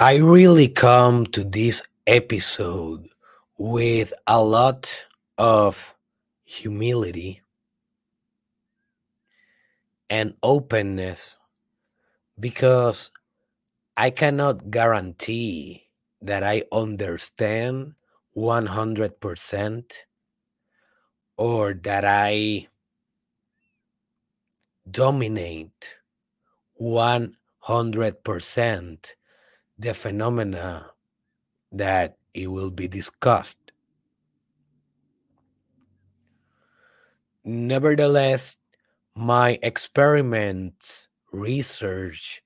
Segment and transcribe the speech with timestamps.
[0.00, 3.08] I really come to this episode
[3.58, 5.96] with a lot of
[6.44, 7.40] humility
[10.08, 11.40] and openness
[12.38, 13.10] because
[13.96, 15.88] I cannot guarantee
[16.22, 17.94] that I understand
[18.36, 19.92] 100%
[21.36, 22.68] or that I
[24.88, 25.98] dominate
[26.80, 29.14] 100%
[29.78, 30.90] the phenomena
[31.72, 33.58] that it will be discussed.
[37.44, 38.56] Nevertheless,
[39.14, 42.42] my experiments, research,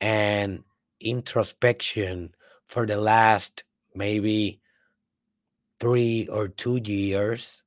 [0.00, 0.62] and
[1.00, 3.64] introspection for the last
[3.94, 4.60] maybe
[5.80, 7.62] three or two years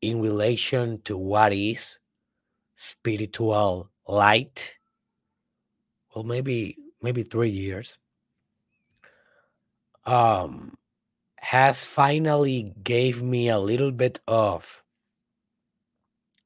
[0.00, 1.98] in relation to what is
[2.74, 4.76] spiritual light
[6.14, 7.98] well maybe maybe three years
[10.06, 10.76] um
[11.40, 14.82] has finally gave me a little bit of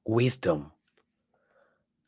[0.06, 0.72] wisdom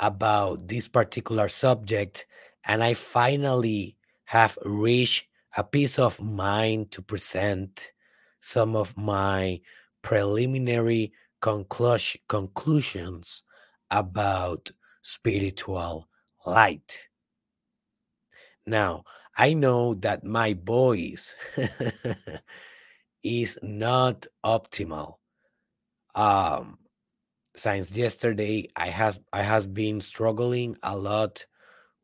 [0.01, 2.27] about this particular subject
[2.65, 7.93] and i finally have reached a peace of mind to present
[8.41, 9.61] some of my
[10.03, 13.45] preliminary conclusion, conclusions
[13.91, 14.71] about
[15.03, 16.09] spiritual
[16.47, 17.09] light.
[18.67, 19.05] Now,
[19.37, 21.35] I know that my voice
[23.23, 25.17] is not optimal.
[26.15, 26.79] Um,
[27.57, 31.47] since yesterday, I has I has been struggling a lot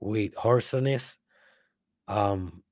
[0.01, 1.19] with hoarseness.
[2.09, 2.65] Um,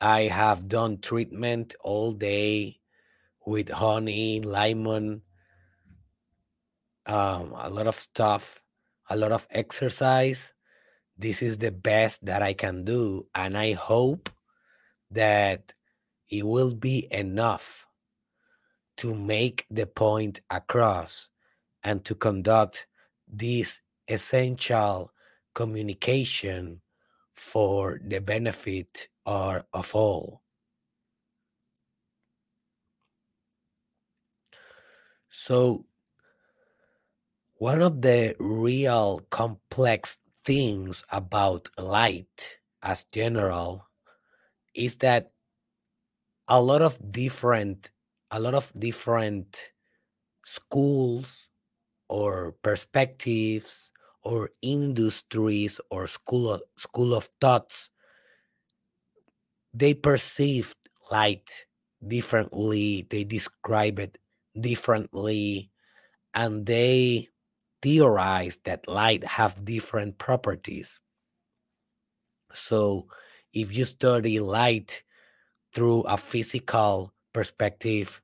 [0.00, 2.80] I have done treatment all day
[3.46, 5.22] with honey, lemon,
[7.06, 8.62] um, a lot of stuff,
[9.10, 10.52] a lot of exercise.
[11.16, 13.26] This is the best that I can do.
[13.34, 14.30] And I hope
[15.10, 15.74] that
[16.28, 17.86] it will be enough
[18.96, 21.28] to make the point across
[21.82, 22.86] and to conduct
[23.28, 25.12] this essential
[25.54, 26.80] communication
[27.32, 30.42] for the benefit or of all.
[35.30, 35.86] So
[37.56, 43.86] one of the real complex things about light as general
[44.74, 45.32] is that
[46.48, 47.90] a lot of different
[48.30, 49.70] a lot of different
[50.44, 51.48] schools
[52.08, 57.90] or perspectives or industries or school of, school of thoughts
[59.72, 60.74] they perceive
[61.10, 61.66] light
[62.06, 64.18] differently they describe it
[64.58, 65.70] differently
[66.34, 67.28] and they
[67.84, 71.00] theorize that light have different properties.
[72.54, 73.08] So
[73.52, 75.04] if you study light
[75.74, 78.22] through a physical perspective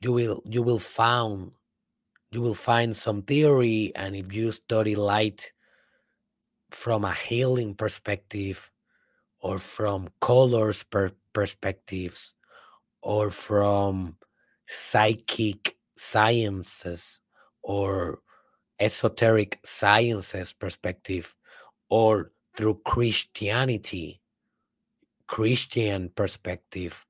[0.00, 1.52] you will you will found
[2.32, 5.52] you will find some theory and if you study light
[6.70, 8.72] from a healing perspective
[9.40, 12.34] or from colors per perspectives
[13.02, 14.16] or from
[14.66, 17.20] psychic sciences
[17.64, 18.20] or
[18.78, 21.34] esoteric sciences perspective
[21.88, 24.20] or through Christianity,
[25.26, 27.06] Christian perspective,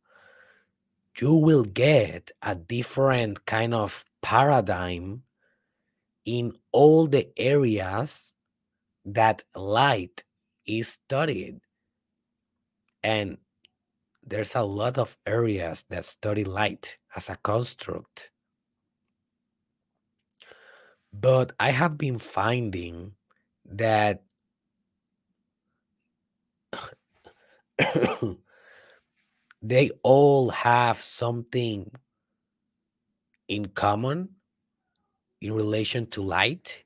[1.20, 5.22] you will get a different kind of paradigm
[6.24, 8.32] in all the areas
[9.04, 10.24] that light
[10.66, 11.60] is studied.
[13.02, 13.38] And
[14.26, 18.30] there's a lot of areas that study light as a construct.
[21.14, 23.12] But I have been finding
[23.66, 24.24] that
[29.62, 31.92] they all have something
[33.46, 34.30] in common
[35.40, 36.82] in relation to light.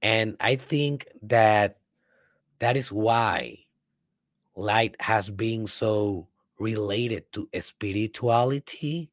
[0.00, 1.80] And I think that
[2.60, 3.66] that is why
[4.56, 6.28] light has been so
[6.58, 9.10] related to spirituality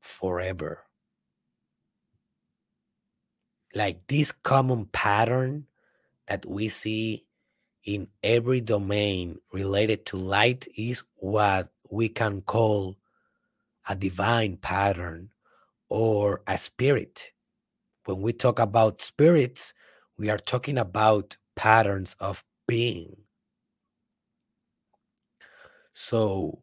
[0.00, 0.83] forever.
[3.74, 5.66] Like this common pattern
[6.28, 7.26] that we see
[7.84, 12.96] in every domain related to light is what we can call
[13.88, 15.30] a divine pattern
[15.88, 17.32] or a spirit.
[18.04, 19.74] When we talk about spirits,
[20.16, 23.16] we are talking about patterns of being.
[25.92, 26.62] So,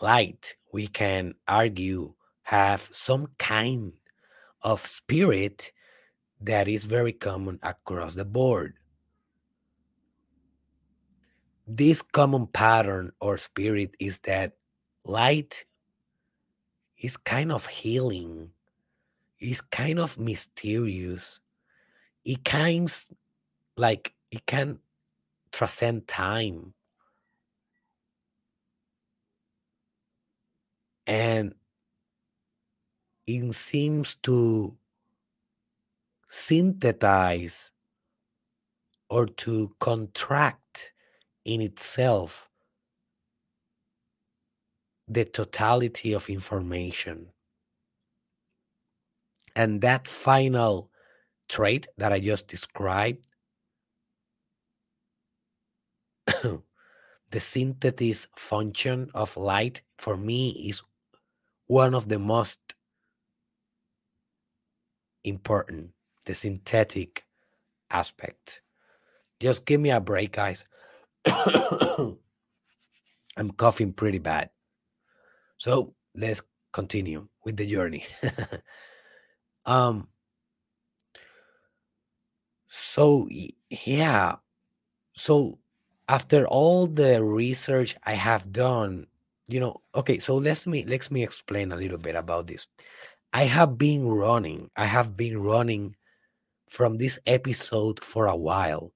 [0.00, 3.92] light, we can argue, have some kind
[4.62, 5.72] of spirit
[6.44, 8.74] that is very common across the board.
[11.66, 14.52] this common pattern or spirit is that
[15.04, 15.64] light
[16.98, 18.50] is kind of healing,
[19.40, 21.40] is kind of mysterious.
[22.24, 22.90] It kind
[23.76, 24.78] like it can
[25.52, 26.74] transcend time.
[31.06, 31.54] And
[33.26, 34.74] it seems to
[36.34, 37.70] synthesize
[39.08, 40.92] or to contract
[41.44, 42.50] in itself
[45.06, 47.28] the totality of information.
[49.54, 50.90] And that final
[51.48, 53.24] trait that I just described,
[56.26, 56.62] the
[57.38, 60.82] synthesis function of light for me is
[61.68, 62.58] one of the most
[65.22, 65.92] important,
[66.24, 67.24] the synthetic
[67.90, 68.62] aspect.
[69.40, 70.64] Just give me a break, guys.
[73.36, 74.50] I'm coughing pretty bad.
[75.58, 76.42] So let's
[76.72, 78.06] continue with the journey.
[79.66, 80.08] um
[82.68, 83.28] so
[83.70, 84.36] yeah,
[85.14, 85.58] so
[86.08, 89.06] after all the research I have done,
[89.48, 92.66] you know, okay, so let's me let me explain a little bit about this.
[93.32, 95.96] I have been running, I have been running
[96.74, 98.92] from this episode for a while.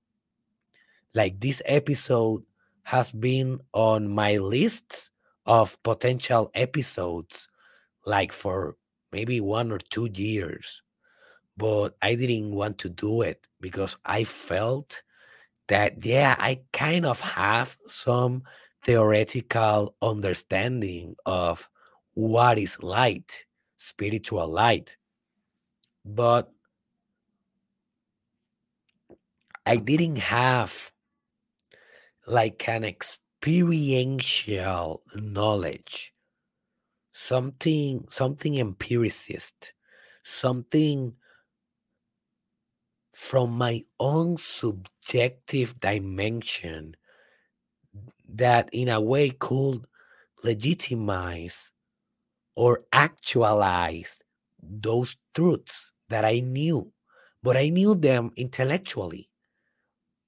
[1.15, 2.43] Like this episode
[2.83, 5.11] has been on my lists
[5.47, 7.49] of potential episodes,
[8.05, 8.75] like for
[9.13, 10.83] maybe one or two years.
[11.57, 15.05] But I didn't want to do it because I felt
[15.69, 18.43] that, yeah, I kind of have some
[18.83, 21.71] theoretical understanding of
[22.15, 23.45] what is light,
[23.77, 24.97] spiritual light.
[26.05, 26.51] But
[29.69, 30.91] I didn't have
[32.27, 36.15] like an experiential knowledge,
[37.13, 39.75] something, something empiricist,
[40.25, 41.17] something
[43.13, 46.97] from my own subjective dimension
[48.27, 49.85] that in a way could
[50.43, 51.73] legitimize
[52.57, 54.19] or actualize
[54.63, 56.91] those truths that I knew,
[57.43, 59.29] but I knew them intellectually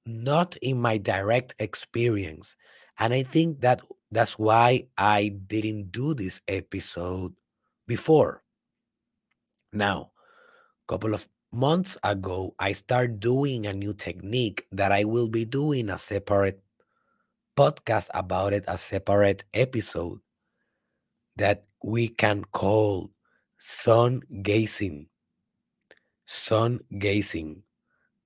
[0.06, 2.56] not in my direct experience.
[2.98, 3.80] And I think that
[4.10, 7.34] that's why I didn't do this episode
[7.86, 8.42] before.
[9.72, 10.10] Now,
[10.84, 15.44] a couple of months ago, I started doing a new technique that I will be
[15.44, 16.60] doing a separate
[17.56, 20.20] podcast about it, a separate episode
[21.36, 23.10] that we can call
[23.58, 25.06] sun gazing.
[26.26, 27.62] Sun gazing.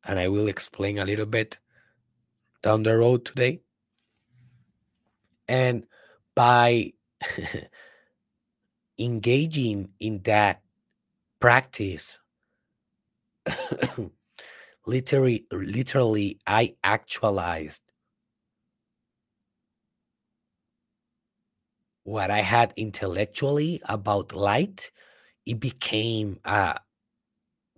[0.05, 1.59] And I will explain a little bit
[2.65, 3.61] down the road today.
[5.47, 5.85] And
[6.35, 6.95] by
[8.99, 10.63] engaging in that
[11.41, 12.19] practice,
[14.87, 17.83] literally, literally, I actualized
[22.05, 24.91] what I had intellectually about light.
[25.45, 26.81] It became a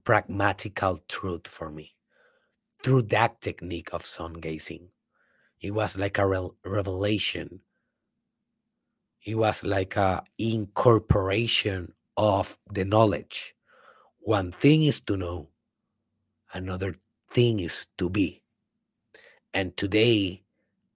[0.05, 1.96] pragmatical truth for me
[2.87, 4.87] through that technique of sun gazing.
[5.61, 7.59] It was like a re- revelation.
[9.25, 13.57] It was like a incorporation of the knowledge.
[14.21, 15.49] One thing is to know,
[16.55, 16.95] another
[17.29, 18.45] thing is to be.
[19.53, 20.45] And today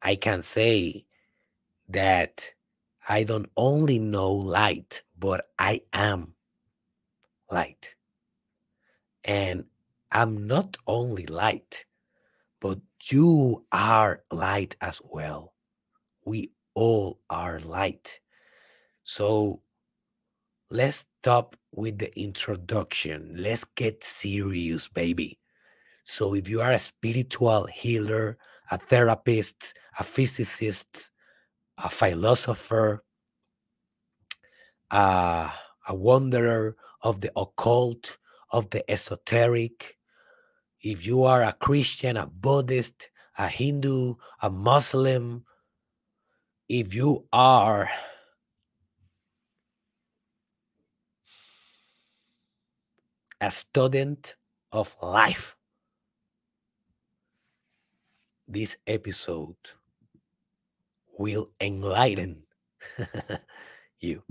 [0.00, 1.06] I can say
[1.88, 2.54] that
[3.08, 6.34] I don't only know light, but I am
[7.50, 7.96] light.
[9.24, 9.64] And
[10.12, 11.84] I'm not only light,
[12.60, 12.78] but
[13.10, 15.54] you are light as well.
[16.24, 18.20] We all are light.
[19.04, 19.62] So
[20.70, 23.34] let's stop with the introduction.
[23.36, 25.38] Let's get serious, baby.
[26.04, 28.36] So, if you are a spiritual healer,
[28.70, 31.10] a therapist, a physicist,
[31.78, 33.04] a philosopher,
[34.90, 35.50] uh,
[35.86, 38.18] a wanderer of the occult,
[38.50, 39.98] of the esoteric,
[40.82, 45.44] if you are a Christian, a Buddhist, a Hindu, a Muslim,
[46.68, 47.90] if you are
[53.40, 54.36] a student
[54.72, 55.56] of life,
[58.46, 59.56] this episode
[61.18, 62.42] will enlighten
[63.98, 64.22] you.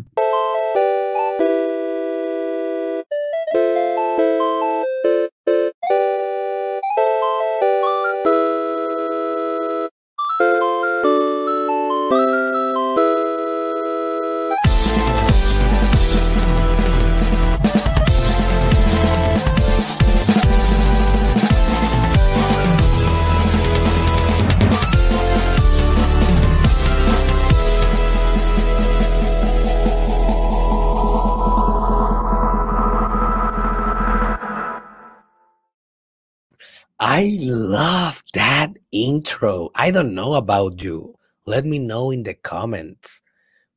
[39.30, 39.70] Intro.
[39.76, 41.16] I don't know about you.
[41.46, 43.22] Let me know in the comments.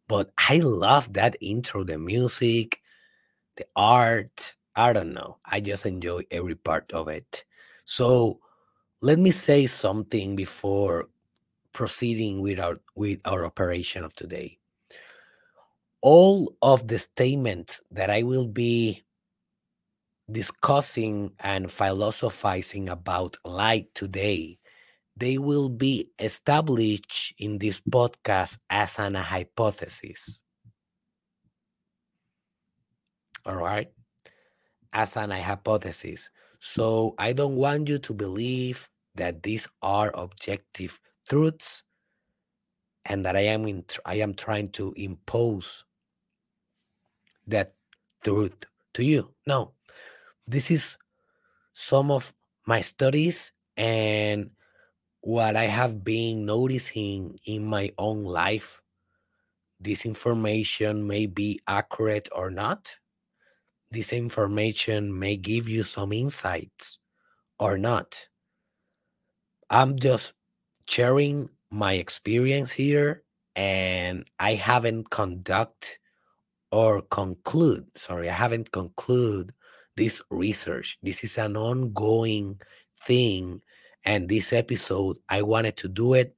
[0.09, 2.81] But I love that intro, the music,
[3.57, 4.55] the art.
[4.75, 5.39] I don't know.
[5.45, 7.45] I just enjoy every part of it.
[7.85, 8.41] So
[9.03, 11.09] let me say something before
[11.73, 14.59] proceeding with our with our operation of today.
[16.01, 19.03] All of the statements that I will be
[20.31, 24.59] discussing and philosophizing about light today,
[25.23, 30.41] they will be established in this podcast as an hypothesis.
[33.47, 33.87] All right?
[34.93, 36.29] As an hypothesis.
[36.59, 40.99] So I don't want you to believe that these are objective
[41.29, 41.85] truths
[43.05, 45.85] and that I am in, I am trying to impose
[47.47, 47.75] that
[48.25, 49.31] truth to you.
[49.47, 49.71] No,
[50.49, 50.99] this is
[51.75, 52.35] some of
[52.67, 54.51] my studies and
[55.23, 58.83] what I have been noticing in my own life.
[59.81, 62.99] This information may be accurate or not.
[63.91, 66.99] This information may give you some insights
[67.59, 68.29] or not.
[69.71, 70.35] I'm just
[70.89, 73.23] sharing my experience here
[73.55, 75.99] and I haven't conduct
[76.73, 79.53] or conclude, sorry, I haven't conclude
[79.97, 80.99] this research.
[81.03, 82.61] This is an ongoing
[83.05, 83.63] thing.
[84.05, 86.35] And this episode, I wanted to do it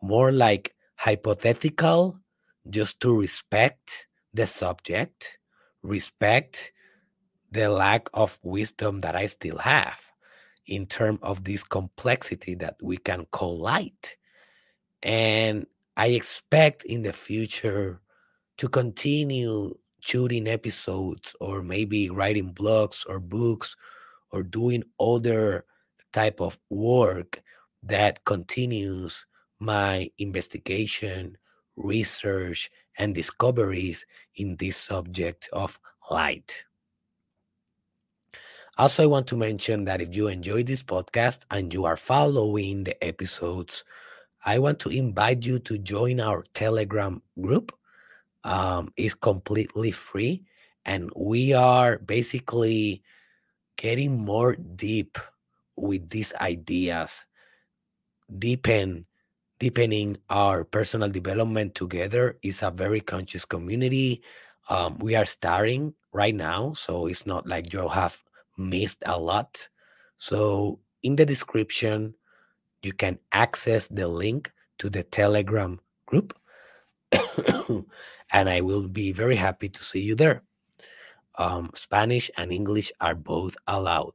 [0.00, 2.18] more like hypothetical,
[2.70, 5.38] just to respect the subject,
[5.82, 6.72] respect
[7.50, 10.08] the lack of wisdom that I still have
[10.66, 14.16] in terms of this complexity that we can call light.
[15.02, 18.00] And I expect in the future
[18.58, 23.76] to continue shooting episodes or maybe writing blogs or books
[24.30, 25.64] or doing other
[26.14, 27.42] type of work
[27.82, 29.26] that continues
[29.58, 31.36] my investigation,
[31.76, 34.06] research, and discoveries
[34.36, 35.78] in this subject of
[36.10, 36.64] light.
[38.78, 42.84] Also, I want to mention that if you enjoy this podcast and you are following
[42.84, 43.84] the episodes,
[44.44, 47.72] I want to invite you to join our Telegram group
[48.42, 50.44] um, is completely free.
[50.84, 53.02] And we are basically
[53.76, 55.18] getting more deep
[55.76, 57.26] with these ideas,
[58.38, 59.06] deepen,
[59.58, 64.22] deepening our personal development together is a very conscious community.
[64.68, 68.22] Um, we are starting right now, so it's not like you have
[68.56, 69.68] missed a lot.
[70.16, 72.14] So in the description,
[72.82, 76.36] you can access the link to the Telegram group.
[78.32, 80.42] and I will be very happy to see you there.
[81.36, 84.12] Um, Spanish and English are both allowed.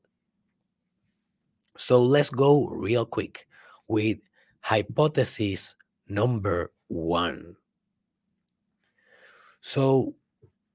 [1.80, 3.48] So let's go real quick
[3.88, 4.18] with
[4.60, 5.76] hypothesis
[6.10, 7.56] number one.
[9.62, 10.16] So,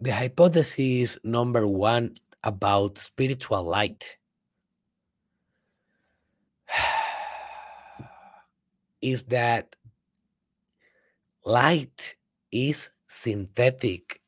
[0.00, 4.16] the hypothesis number one about spiritual light
[9.02, 9.76] is that
[11.44, 12.16] light
[12.50, 14.22] is synthetic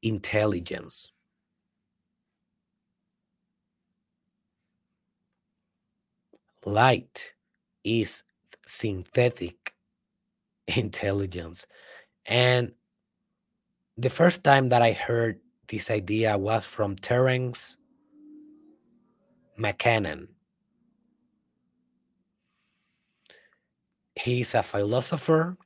[0.00, 1.10] intelligence.
[6.66, 7.32] Light
[7.84, 8.24] is
[8.66, 9.74] synthetic
[10.66, 11.66] intelligence.
[12.26, 12.72] And
[13.96, 17.78] the first time that I heard this idea was from Terence
[19.56, 20.26] McKenna.
[24.14, 25.56] He's a philosopher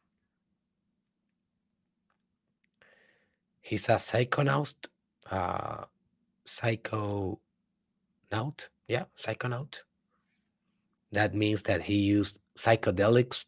[3.70, 4.74] he's a psychonaut,
[5.30, 5.84] uh,
[6.44, 7.38] psychonaut,
[8.88, 9.82] yeah, psychonaut.
[11.12, 13.44] That means that he used psychedelics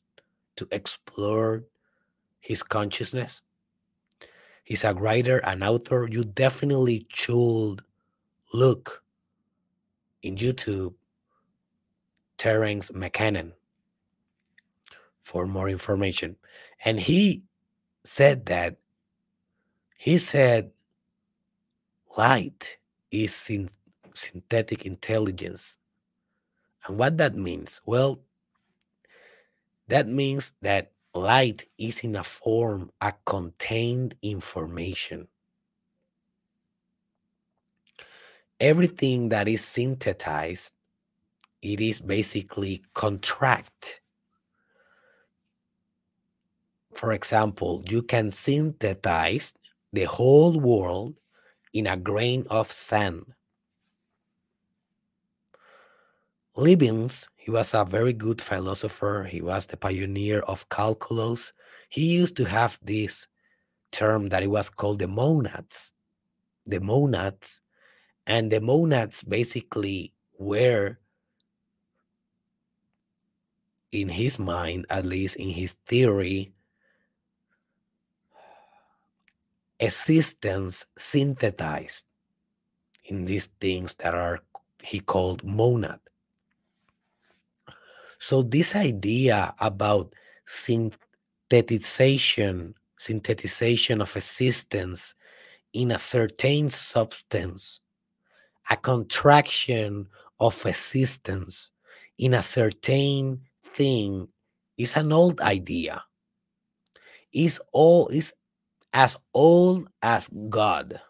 [0.56, 1.64] to explore
[2.40, 3.42] his consciousness.
[4.64, 6.08] He's a writer, an author.
[6.10, 7.82] You definitely should
[8.52, 9.02] look
[10.22, 10.94] in YouTube
[12.38, 13.52] Terence McKenna
[15.22, 16.36] for more information.
[16.84, 17.42] And he
[18.04, 18.76] said that
[19.96, 20.72] he said
[22.16, 22.78] light
[23.10, 23.70] is syn-
[24.14, 25.78] synthetic intelligence.
[26.86, 27.80] And what that means?
[27.86, 28.20] Well,
[29.88, 35.28] that means that light is in a form, a contained information.
[38.58, 40.74] Everything that is synthesized,
[41.60, 44.00] it is basically contract.
[46.94, 49.54] For example, you can synthesize
[49.92, 51.16] the whole world
[51.72, 53.34] in a grain of sand.
[56.54, 59.26] Leibniz, he was a very good philosopher.
[59.30, 61.52] He was the pioneer of calculus.
[61.88, 63.26] He used to have this
[63.90, 65.92] term that it was called the monads.
[66.66, 67.60] The monads.
[68.26, 70.98] And the monads basically were,
[73.90, 76.52] in his mind, at least in his theory,
[79.80, 82.04] existence synthesized
[83.04, 84.40] in these things that are
[84.82, 85.98] he called monad.
[88.22, 90.14] So this idea about
[90.46, 95.14] synthesization, synthesization of existence
[95.72, 97.80] in a certain substance,
[98.70, 100.06] a contraction
[100.38, 101.72] of existence
[102.16, 104.28] in a certain thing
[104.78, 106.04] is an old idea.
[107.32, 108.34] Is all is
[108.92, 111.00] as old as God.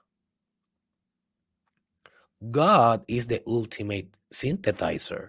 [2.51, 5.29] God is the ultimate synthesizer.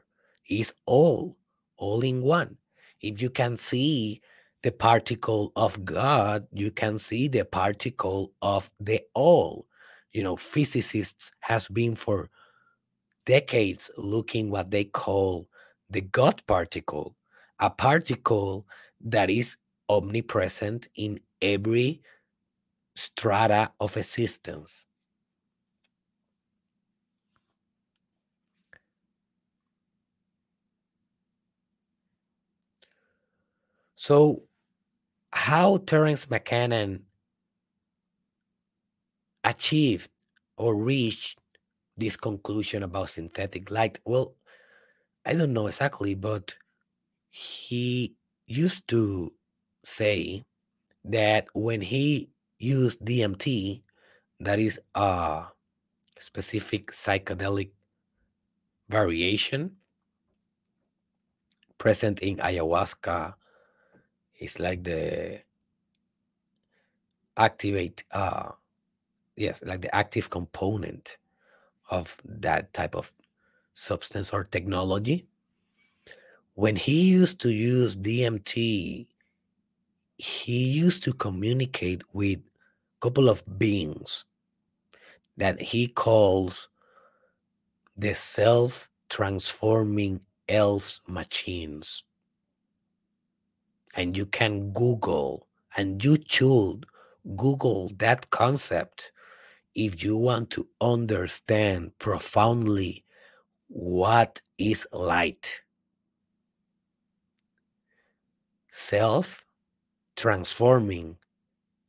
[0.50, 1.36] Is all,
[1.84, 2.56] all in one.
[3.02, 4.22] If you can see
[4.62, 9.68] the particle of God, you can see the particle of the all.
[10.13, 12.30] You know, physicists has been for
[13.25, 15.50] decades looking what they call
[15.90, 17.18] the God particle,
[17.60, 18.66] a particle
[19.02, 19.58] that is
[19.90, 22.02] omnipresent in every
[22.96, 24.86] strata of existence.
[34.03, 34.43] So,
[35.31, 37.00] how Terence McKenna
[39.45, 40.12] achieved
[40.58, 41.39] or reached
[41.95, 44.01] this conclusion about synthetic light?
[44.04, 44.36] Well,
[45.25, 46.54] I don't know exactly, but
[47.30, 49.32] he used to
[49.86, 50.43] say
[51.06, 53.84] that when he used DMT,
[54.41, 55.45] that is a
[56.19, 57.71] specific psychedelic
[58.89, 59.78] variation
[61.78, 63.36] present in ayahuasca
[64.43, 65.39] it's like the
[67.38, 68.51] activate uh
[69.38, 71.17] yes like the active component
[71.89, 73.12] of that type of
[73.73, 75.25] substance or technology.
[76.56, 79.08] When he used to use dmt
[80.17, 84.25] he used to communicate with a couple of beings
[85.38, 86.67] that he calls
[87.97, 92.03] the self transforming elves machines
[93.95, 96.86] and you can Google and you should
[97.36, 99.12] Google that concept
[99.75, 103.03] if you want to understand profoundly
[103.67, 105.62] what is light.
[108.71, 109.45] Self
[110.15, 111.17] transforming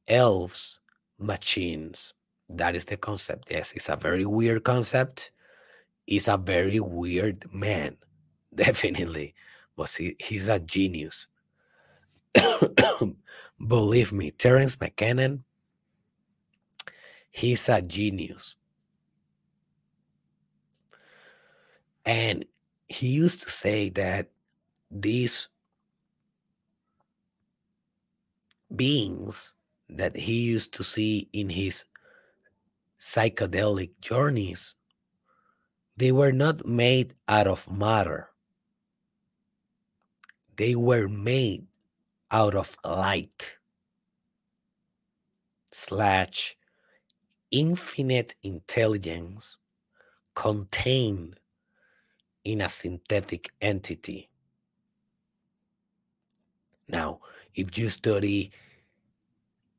[0.08, 0.80] elves
[1.18, 2.14] machines.
[2.48, 3.48] That is the concept.
[3.50, 5.30] Yes, it's a very weird concept.
[6.06, 7.96] He's a very weird man,
[8.54, 9.34] definitely.
[9.76, 11.26] But he, he's a genius.
[13.66, 15.38] Believe me, Terence McKenna,
[17.30, 18.56] he's a genius.
[22.04, 22.44] And
[22.88, 24.30] he used to say that
[24.90, 25.48] these
[28.74, 29.52] beings
[29.88, 31.84] that he used to see in his
[32.98, 34.74] psychedelic journeys,
[35.96, 38.30] they were not made out of matter.
[40.56, 41.66] They were made
[42.30, 43.56] out of light
[45.72, 46.56] slash
[47.50, 49.58] infinite intelligence
[50.34, 51.38] contained
[52.44, 54.28] in a synthetic entity.
[56.88, 57.20] Now,
[57.54, 58.52] if you study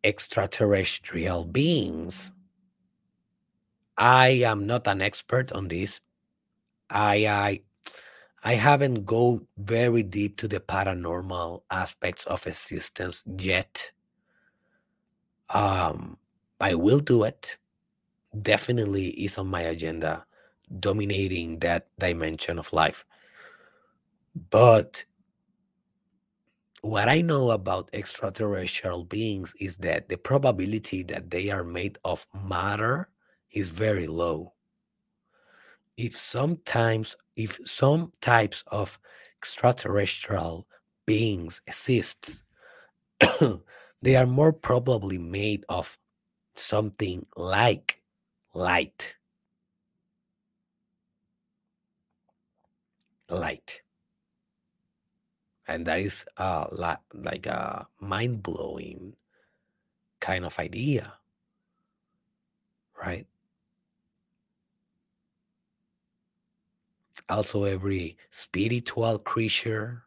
[0.04, 2.32] extraterrestrial beings,
[3.98, 6.02] I am not an expert on this.
[6.90, 7.62] I, I
[8.46, 13.92] I haven't go very deep to the paranormal aspects of existence yet.
[15.50, 16.18] Um,
[16.62, 17.58] I will do it.
[18.40, 20.28] Definitely is on my agenda,
[20.80, 23.04] dominating that dimension of life.
[24.52, 25.06] But
[26.82, 32.28] what I know about extraterrestrial beings is that the probability that they are made of
[32.48, 33.10] matter
[33.50, 34.55] is very low
[35.98, 39.00] if sometimes if some types of
[39.38, 40.68] extraterrestrial
[41.06, 42.44] beings exist
[44.02, 45.98] they are more probably made of
[46.56, 48.02] something like
[48.54, 49.18] light.
[53.30, 53.82] Light.
[55.68, 56.68] And that is uh,
[57.14, 59.16] like a mind-blowing
[60.20, 61.14] kind of idea
[62.98, 63.28] right
[67.30, 70.04] also every spiritual creature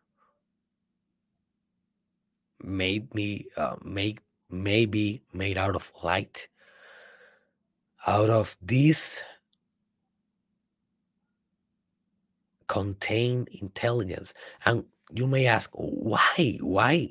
[2.63, 4.19] made me uh, make
[4.51, 6.49] maybe made out of light.
[8.07, 9.23] Out of this
[12.69, 14.35] contain intelligence.
[14.65, 16.59] And you may ask why?
[16.61, 17.11] Why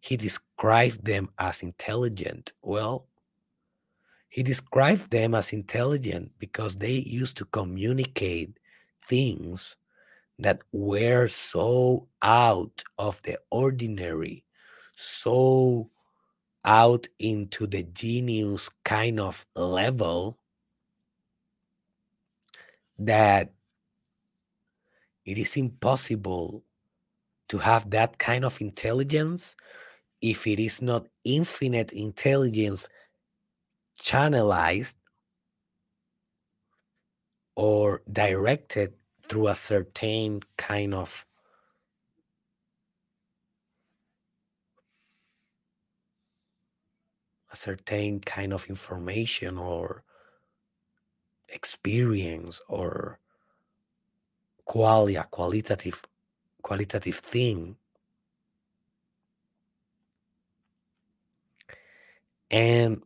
[0.00, 2.52] he described them as intelligent?
[2.62, 3.06] Well
[4.36, 8.58] he described them as intelligent because they used to communicate
[9.08, 9.76] things
[10.38, 14.44] that were so out of the ordinary,
[14.96, 15.90] so
[16.64, 20.38] out into the genius kind of level
[22.98, 23.52] that
[25.24, 26.64] it is impossible
[27.48, 29.54] to have that kind of intelligence
[30.20, 32.88] if it is not infinite intelligence
[34.00, 34.94] channelized
[37.56, 38.92] or directed
[39.28, 41.26] through a certain kind of
[47.50, 50.02] a certain kind of information or
[51.48, 53.18] experience or
[54.68, 56.02] qualia qualitative
[56.62, 57.76] qualitative thing.
[62.50, 63.02] And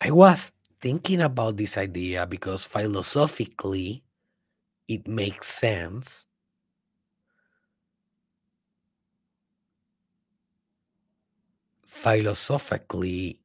[0.00, 4.04] I was thinking about this idea because philosophically
[4.88, 6.26] it makes sense.
[11.86, 13.40] Philosophically,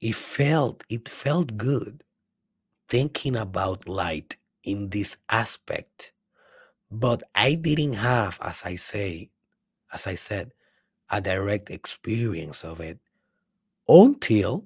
[0.00, 2.04] it felt it felt good
[2.88, 6.12] thinking about light in this aspect
[6.90, 9.30] but i didn't have as i say
[9.92, 10.52] as I said,
[11.14, 12.98] a direct experience of it
[13.86, 14.64] until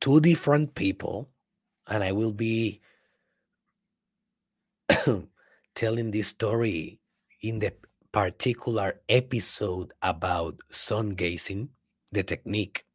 [0.00, 1.28] two different people,
[1.88, 2.80] and I will be
[5.74, 7.00] telling this story
[7.42, 7.72] in the
[8.12, 11.70] particular episode about sun gazing,
[12.12, 12.86] the technique,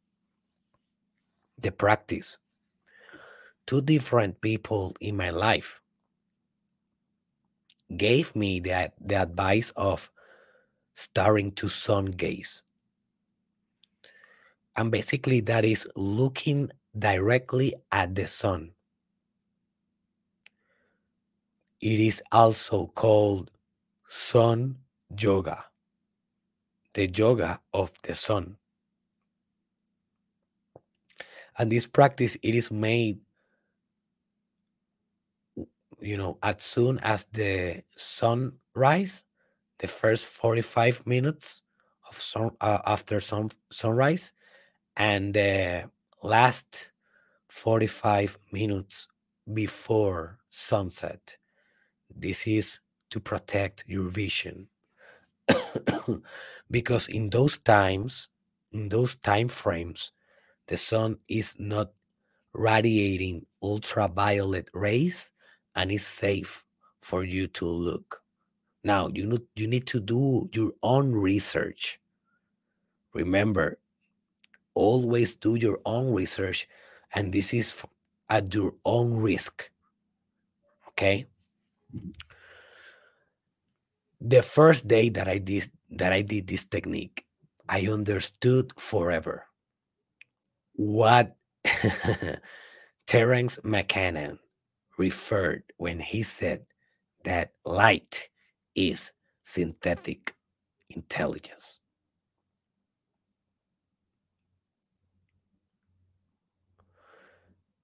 [1.58, 2.38] the practice.
[3.66, 5.82] Two different people in my life
[7.94, 10.10] gave me that the advice of
[10.94, 12.62] starting to sun gaze.
[14.76, 18.72] And basically, that is looking directly at the sun.
[21.80, 23.50] It is also called
[24.08, 24.78] sun
[25.18, 25.64] yoga,
[26.94, 28.56] the yoga of the sun.
[31.58, 33.20] And this practice, it is made
[36.00, 39.24] you know, as soon as the sun rise,
[39.78, 41.62] the first 45 minutes
[42.08, 44.32] of sun uh, after sun sunrise,
[44.96, 45.90] and the
[46.22, 46.90] last
[47.48, 49.08] 45 minutes
[49.52, 51.36] before sunset.
[52.10, 52.80] This is
[53.10, 54.68] to protect your vision.
[56.70, 58.28] because in those times,
[58.72, 60.12] in those time frames,
[60.66, 61.92] the sun is not
[62.52, 65.30] radiating ultraviolet rays
[65.76, 66.64] and it's safe
[67.00, 68.22] for you to look.
[68.82, 72.00] Now, you need, you need to do your own research.
[73.14, 73.78] Remember,
[74.74, 76.68] always do your own research,
[77.14, 77.84] and this is
[78.28, 79.70] at your own risk.
[80.88, 81.26] Okay?
[84.20, 87.24] The first day that I did that I did this technique,
[87.68, 89.46] I understood forever
[90.72, 91.36] what
[93.06, 94.38] Terence McKenna
[94.96, 96.66] referred when he said
[97.24, 98.28] that light
[98.74, 100.34] is synthetic
[100.90, 101.80] intelligence.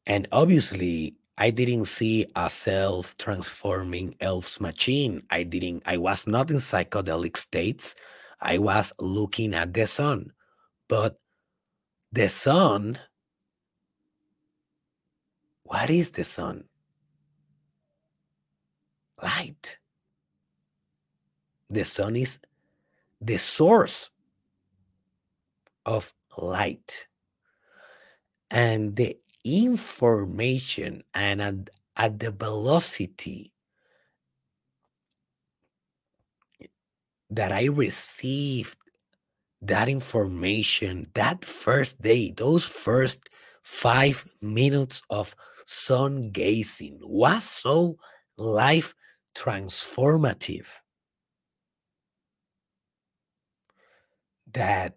[0.06, 5.22] And obviously, I didn't see a self transforming elves machine.
[5.30, 7.94] I didn't, I was not in psychedelic states.
[8.40, 10.32] I was looking at the sun.
[10.88, 11.18] But
[12.10, 12.98] the sun,
[15.62, 16.64] what is the sun?
[19.42, 19.78] Light.
[21.70, 22.38] The sun is
[23.20, 24.10] the source
[25.86, 27.06] of light.
[28.50, 31.54] And the information and at,
[31.96, 33.52] at the velocity
[37.30, 38.76] that I received
[39.62, 43.30] that information that first day, those first
[43.62, 47.96] five minutes of sun gazing was so
[48.36, 48.92] life
[49.34, 50.66] transformative
[54.52, 54.96] that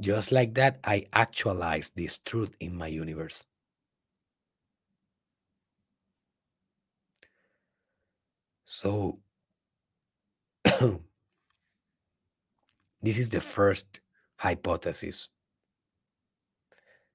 [0.00, 3.44] just like that, I actualize this truth in my universe.
[8.64, 9.18] So,
[13.02, 14.00] this is the first
[14.36, 15.28] hypothesis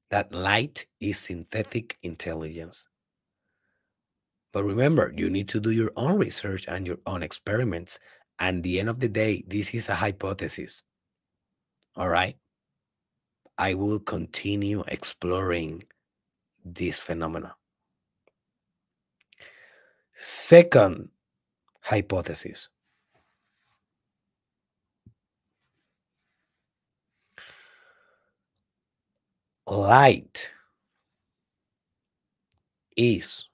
[0.09, 2.85] that light is synthetic intelligence.
[4.53, 7.99] But remember, you need to do your own research and your own experiments.
[8.39, 10.83] And the end of the day, this is a hypothesis.
[11.95, 12.37] All right.
[13.57, 15.83] I will continue exploring
[16.63, 17.55] this phenomena.
[20.15, 21.09] Second
[21.81, 22.69] hypothesis
[29.67, 30.51] light
[32.95, 33.45] is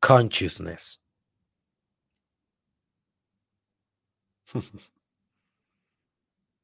[0.00, 0.98] consciousness.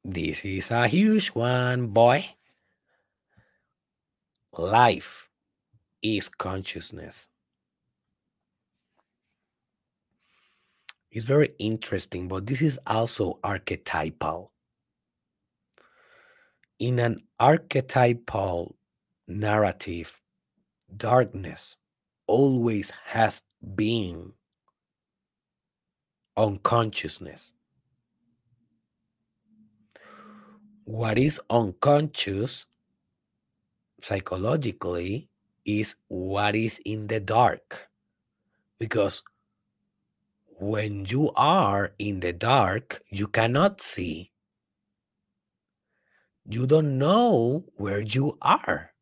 [0.03, 2.25] this is a huge one, boy.
[4.57, 5.29] Life
[6.01, 7.27] is consciousness.
[11.11, 14.51] It's very interesting, but this is also archetypal.
[16.79, 18.75] In an archetypal
[19.27, 20.19] narrative,
[20.95, 21.77] darkness
[22.27, 23.41] always has
[23.75, 24.33] been
[26.37, 27.53] unconsciousness.
[30.85, 32.65] What is unconscious
[34.01, 35.29] psychologically
[35.65, 37.89] is what is in the dark.
[38.79, 39.23] Because
[40.59, 44.31] when you are in the dark, you cannot see.
[46.47, 48.94] You don't know where you are.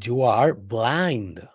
[0.00, 1.46] You are blind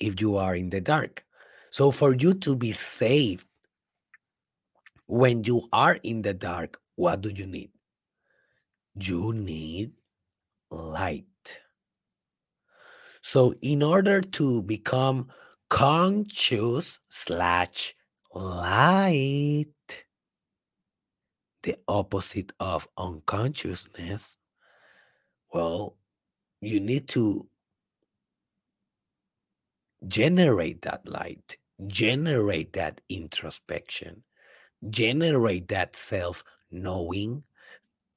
[0.00, 1.24] if you are in the dark.
[1.70, 3.46] So, for you to be saved
[5.06, 7.70] when you are in the dark, what do you need?
[8.94, 9.92] You need
[10.70, 11.26] light.
[13.22, 15.28] So, in order to become
[15.68, 17.94] conscious slash
[18.34, 19.68] light,
[21.62, 24.37] the opposite of unconsciousness,
[25.52, 25.96] well,
[26.60, 27.48] you need to
[30.06, 31.56] generate that light,
[31.86, 34.22] generate that introspection,
[34.90, 37.44] generate that self knowing,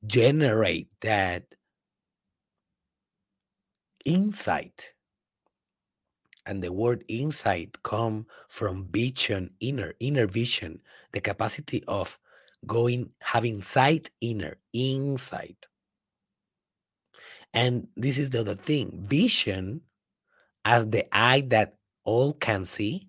[0.06, 1.56] generate that
[4.06, 4.94] insight.
[6.46, 12.18] And the word insight come from vision inner inner vision the capacity of
[12.66, 15.68] going having sight inner insight
[17.54, 19.82] and this is the other thing vision
[20.64, 23.08] as the eye that all can see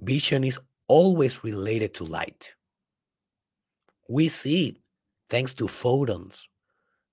[0.00, 2.54] vision is always related to light.
[4.08, 4.76] We see it
[5.28, 6.48] thanks to photons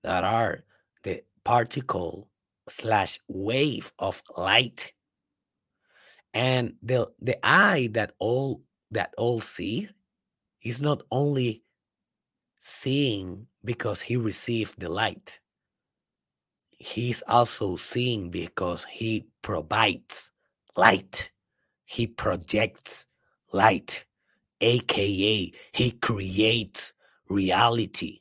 [0.02, 0.64] that are
[1.04, 2.28] the particle
[2.68, 4.92] slash wave of light.
[6.34, 9.88] And the the eye that all that all see
[10.62, 11.62] is not only
[12.60, 15.40] seeing because he received the light.
[16.78, 20.30] He's also seeing because he provides
[20.76, 21.30] light.
[21.84, 23.04] He projects
[23.52, 24.06] light
[24.60, 26.92] aka he creates
[27.28, 28.20] reality.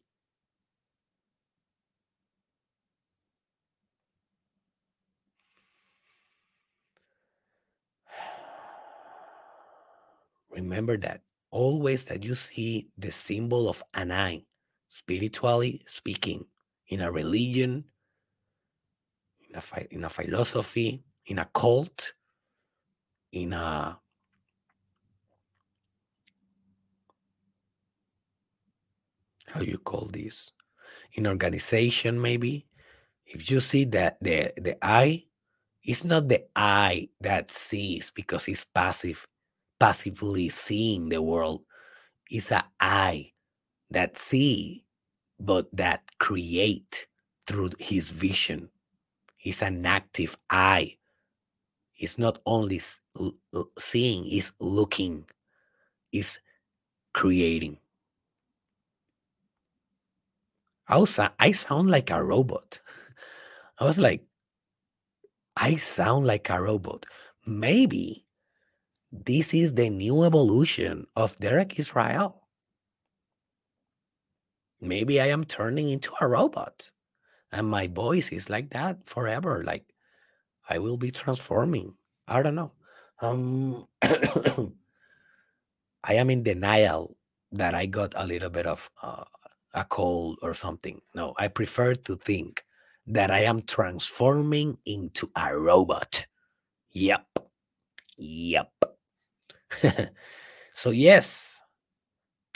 [10.51, 14.43] Remember that always that you see the symbol of an eye,
[14.97, 16.45] spiritually speaking,
[16.87, 17.85] in a religion,
[19.47, 22.13] in a, in a philosophy, in a cult,
[23.31, 23.99] in a
[29.47, 30.51] how you call this?
[31.13, 32.65] In organization maybe?
[33.25, 35.25] If you see that the the eye
[35.83, 39.27] is not the eye that sees because it's passive
[39.79, 41.61] passively seeing the world.
[42.29, 43.33] It's an eye
[43.91, 44.86] that see
[45.39, 47.07] but that create
[47.45, 48.69] through his vision.
[49.37, 50.97] He's an active eye.
[51.95, 52.81] It's not only
[53.79, 55.25] seeing is looking.
[56.11, 56.39] Is
[57.13, 57.77] creating.
[60.87, 62.79] I, was, I sound like a robot.
[63.79, 64.23] I was like
[65.57, 67.05] i sound like a robot.
[67.45, 68.25] Maybe
[69.11, 72.46] this is the new evolution of Derek Israel.
[74.81, 76.91] Maybe I am turning into a robot
[77.51, 79.63] and my voice is like that forever.
[79.63, 79.85] Like
[80.69, 81.95] I will be transforming.
[82.27, 82.71] I don't know.
[83.21, 83.87] Um,
[86.03, 87.17] I am in denial
[87.51, 89.23] that I got a little bit of uh,
[89.73, 91.01] a cold or something.
[91.15, 92.63] No, I prefer to think
[93.07, 96.27] that I am transforming into a robot.
[96.91, 97.25] Yep.
[98.17, 98.71] Yep.
[100.73, 101.56] so, yes,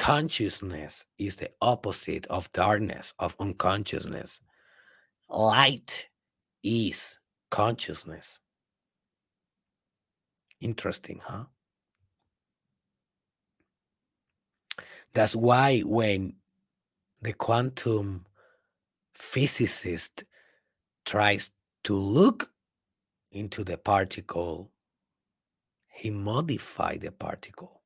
[0.01, 4.41] consciousness is the opposite of darkness, of unconsciousness.
[5.29, 6.07] Light
[6.63, 7.19] is
[7.51, 8.39] consciousness.
[10.59, 11.43] Interesting, huh?
[15.13, 16.33] That's why when
[17.21, 18.25] the quantum
[19.13, 20.23] physicist
[21.05, 21.51] tries
[21.83, 22.49] to look
[23.31, 24.71] into the particle,
[25.93, 27.83] he modified the particle.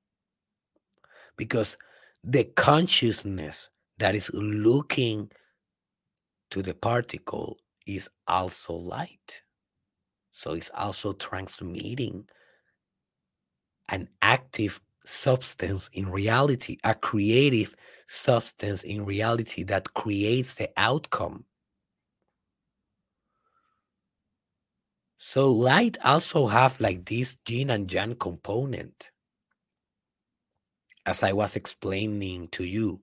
[1.36, 1.76] Because
[2.26, 5.32] the consciousness that is looking
[6.50, 9.44] to the particle is also light.
[10.32, 12.28] So it's also transmitting
[13.90, 17.76] an active substance in reality, a creative
[18.08, 21.46] substance in reality that creates the outcome.
[25.20, 29.12] So light also have like this yin and yang component.
[31.06, 33.02] As I was explaining to you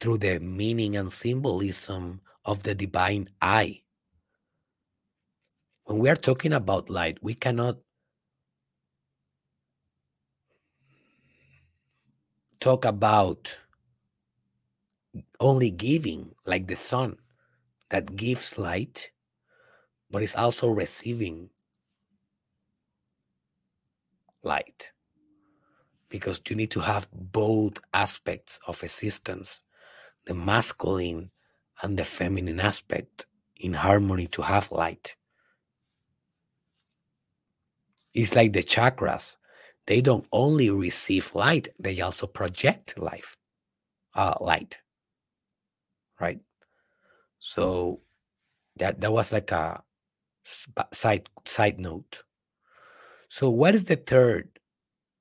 [0.00, 3.82] through the meaning and symbolism of the divine eye.
[5.84, 7.78] When we are talking about light, we cannot
[12.60, 13.58] talk about
[15.40, 17.18] only giving, like the sun
[17.90, 19.10] that gives light,
[20.10, 21.50] but is also receiving
[24.42, 24.92] light.
[26.10, 29.62] Because you need to have both aspects of existence
[30.26, 31.30] the masculine
[31.82, 35.16] and the feminine aspect in harmony to have light.
[38.12, 39.36] It's like the chakras
[39.86, 43.36] they don't only receive light, they also project life,
[44.14, 44.80] uh, light.
[46.20, 46.38] Right.
[47.40, 48.00] So
[48.76, 49.82] that that was like a
[50.92, 52.22] side side note.
[53.28, 54.59] So what is the third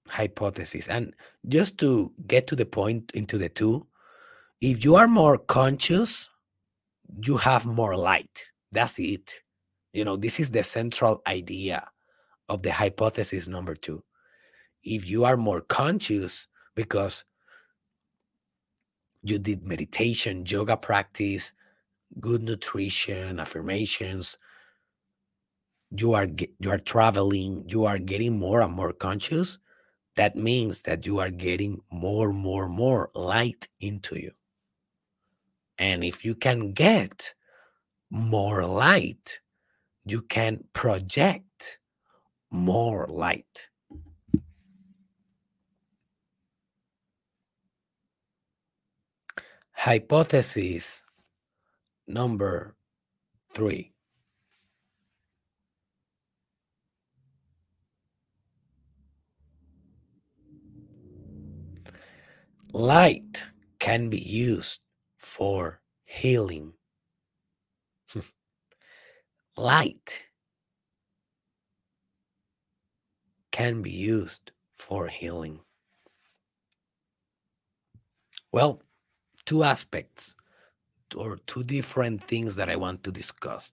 [0.10, 0.88] hypothesis?
[0.88, 1.16] And
[1.48, 3.88] just to get to the point into the two,
[4.62, 6.30] if you are more conscious,
[7.24, 8.48] you have more light.
[8.72, 9.42] That's it.
[9.94, 11.88] You know, this is the central idea
[12.50, 14.04] of the hypothesis number two
[14.84, 17.24] if you are more conscious because
[19.24, 21.54] you did meditation, yoga practice,
[22.20, 24.38] good nutrition, affirmations,
[25.92, 26.28] you are
[26.60, 29.60] you are traveling, you are getting more and more conscious,
[30.20, 34.32] that means that you are getting more more more light into you.
[35.78, 37.34] And if you can get
[38.10, 39.40] more light,
[40.04, 41.80] you can project
[42.52, 43.70] more light.
[49.72, 51.02] Hypothesis
[52.08, 52.76] number
[53.54, 53.94] three.
[62.74, 63.48] Light
[63.80, 64.82] can be used
[65.18, 66.74] for healing.
[69.58, 70.24] Light
[73.52, 75.62] can be used for healing.
[78.52, 78.84] Well,
[79.46, 80.36] two aspects
[81.16, 83.72] or two different things that I want to discuss.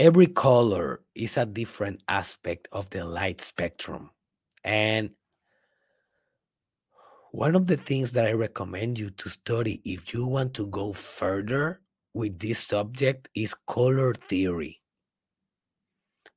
[0.00, 4.10] Every color is a different aspect of the light spectrum.
[4.64, 5.10] And
[7.32, 10.92] one of the things that I recommend you to study if you want to go
[10.92, 11.80] further
[12.14, 14.80] with this subject is color theory.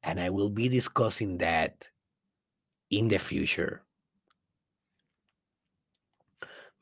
[0.03, 1.89] And I will be discussing that
[2.89, 3.83] in the future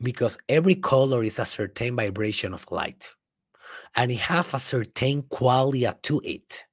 [0.01, 3.15] because every color is a certain vibration of light
[3.95, 6.65] and it has a certain quality to it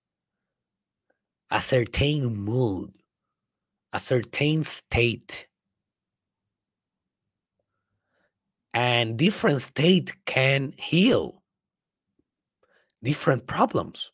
[1.50, 2.92] a certain mood
[3.92, 5.48] a certain state
[8.72, 11.42] and different state can heal
[13.02, 14.12] different problems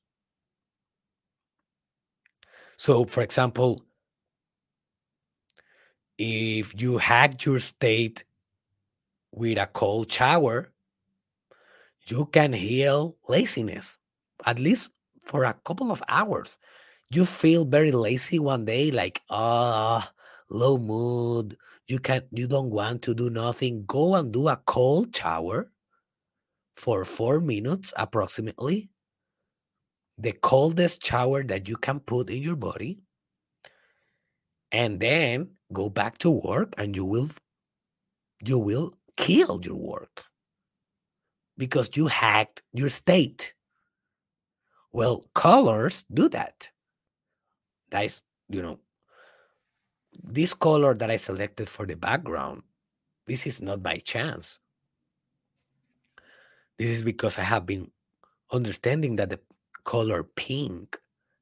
[2.76, 3.82] so for example
[6.18, 8.24] if you hack your state
[9.32, 10.72] with a cold shower,
[12.06, 13.98] you can heal laziness,
[14.44, 14.90] at least
[15.24, 16.58] for a couple of hours.
[17.10, 20.10] You feel very lazy one day, like ah, uh,
[20.50, 21.56] low mood.
[21.86, 23.84] You can't, you don't want to do nothing.
[23.86, 25.70] Go and do a cold shower
[26.76, 28.90] for four minutes approximately,
[30.18, 32.98] the coldest shower that you can put in your body,
[34.72, 37.30] and then go back to work and you will
[38.44, 40.24] you will kill your work
[41.56, 43.54] because you hacked your state.
[44.92, 46.70] Well, colors do that.
[47.90, 48.78] That is, you know,
[50.22, 52.62] this color that I selected for the background,
[53.26, 54.58] this is not by chance.
[56.78, 57.90] This is because I have been
[58.52, 59.40] understanding that the
[59.84, 60.98] color pink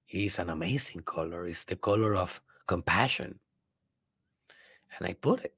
[0.08, 1.46] is an amazing color.
[1.46, 3.38] It's the color of compassion.
[4.98, 5.54] And I put it.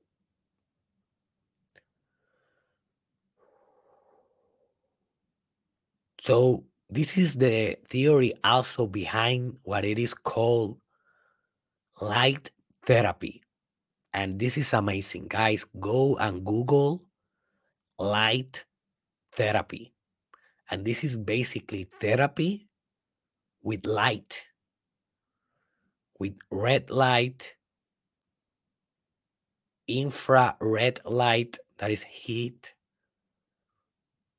[6.21, 10.79] So, this is the theory also behind what it is called
[12.01, 12.51] light
[12.85, 13.43] therapy.
[14.13, 15.27] And this is amazing.
[15.29, 17.05] Guys, go and Google
[17.99, 18.65] light
[19.33, 19.93] therapy.
[20.71, 22.69] And this is basically therapy
[23.63, 24.47] with light,
[26.19, 27.57] with red light,
[29.89, 32.75] infrared light, that is heat,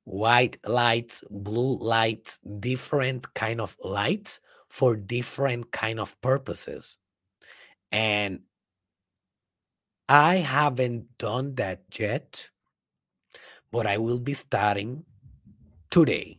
[0.07, 4.39] white lights, blue lights, different kind of lights
[4.69, 6.97] for different kind of purposes.
[7.91, 8.39] And
[10.07, 12.49] I haven't done that yet,
[13.69, 15.03] but I will be starting
[15.89, 16.37] today.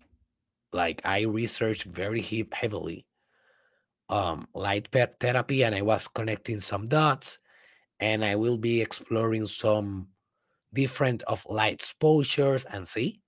[0.72, 3.04] Like I researched very heavily
[4.08, 4.88] um, light
[5.20, 7.38] therapy and I was connecting some dots
[8.00, 10.08] and I will be exploring some
[10.72, 13.20] different of light exposures and see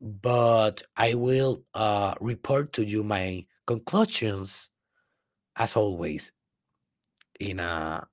[0.00, 4.70] but I will uh, report to you my conclusions
[5.56, 6.32] as always
[7.40, 8.06] in a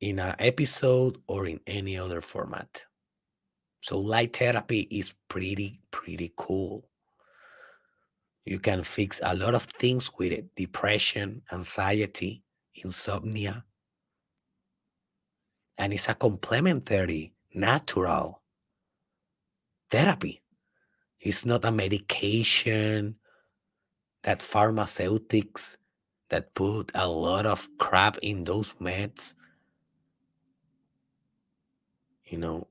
[0.00, 2.86] in a episode or in any other format.
[3.80, 6.88] So light therapy is pretty pretty cool.
[8.44, 12.42] You can fix a lot of things with it: depression, anxiety,
[12.74, 13.64] insomnia,
[15.78, 18.42] and it's a complementary natural
[19.90, 20.42] therapy.
[21.18, 23.16] It's not a medication
[24.22, 25.78] that pharmaceutics
[26.28, 29.34] that put a lot of crap in those meds.
[32.24, 32.66] You know,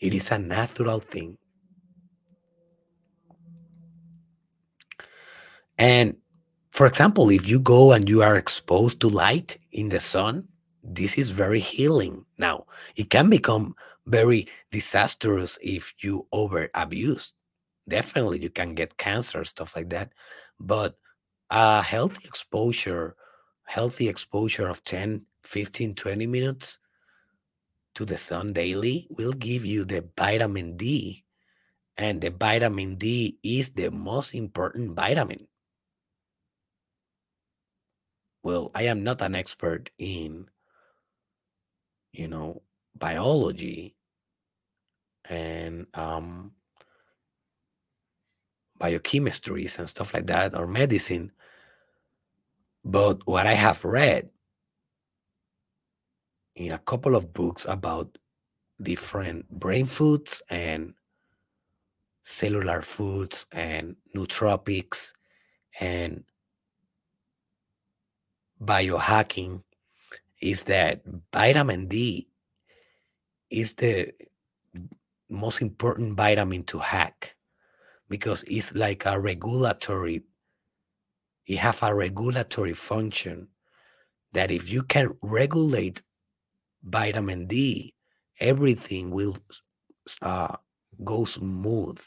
[0.00, 1.38] it is a natural thing.
[5.76, 6.16] And
[6.74, 10.48] for example, if you go and you are exposed to light in the sun,
[10.82, 12.26] this is very healing.
[12.36, 12.66] Now,
[12.96, 17.32] it can become very disastrous if you over abuse.
[17.88, 20.10] Definitely, you can get cancer, stuff like that.
[20.58, 20.98] But
[21.48, 23.14] a healthy exposure,
[23.62, 26.80] healthy exposure of 10, 15, 20 minutes
[27.94, 31.24] to the sun daily will give you the vitamin D.
[31.96, 35.46] And the vitamin D is the most important vitamin
[38.44, 40.48] well, I am not an expert in,
[42.12, 42.60] you know,
[42.94, 43.96] biology
[45.28, 46.52] and um,
[48.78, 51.32] biochemistries and stuff like that, or medicine.
[52.84, 54.28] But what I have read
[56.54, 58.18] in a couple of books about
[58.82, 60.92] different brain foods and
[62.24, 65.12] cellular foods and nootropics
[65.80, 66.24] and
[68.62, 69.62] biohacking
[70.40, 71.02] is that
[71.32, 72.28] vitamin D
[73.50, 74.12] is the
[75.28, 77.36] most important vitamin to hack
[78.08, 80.22] because it's like a regulatory
[81.46, 83.48] it have a regulatory function
[84.32, 86.02] that if you can regulate
[86.82, 87.94] vitamin D
[88.40, 89.36] everything will
[90.22, 90.56] uh,
[91.04, 92.00] go smooth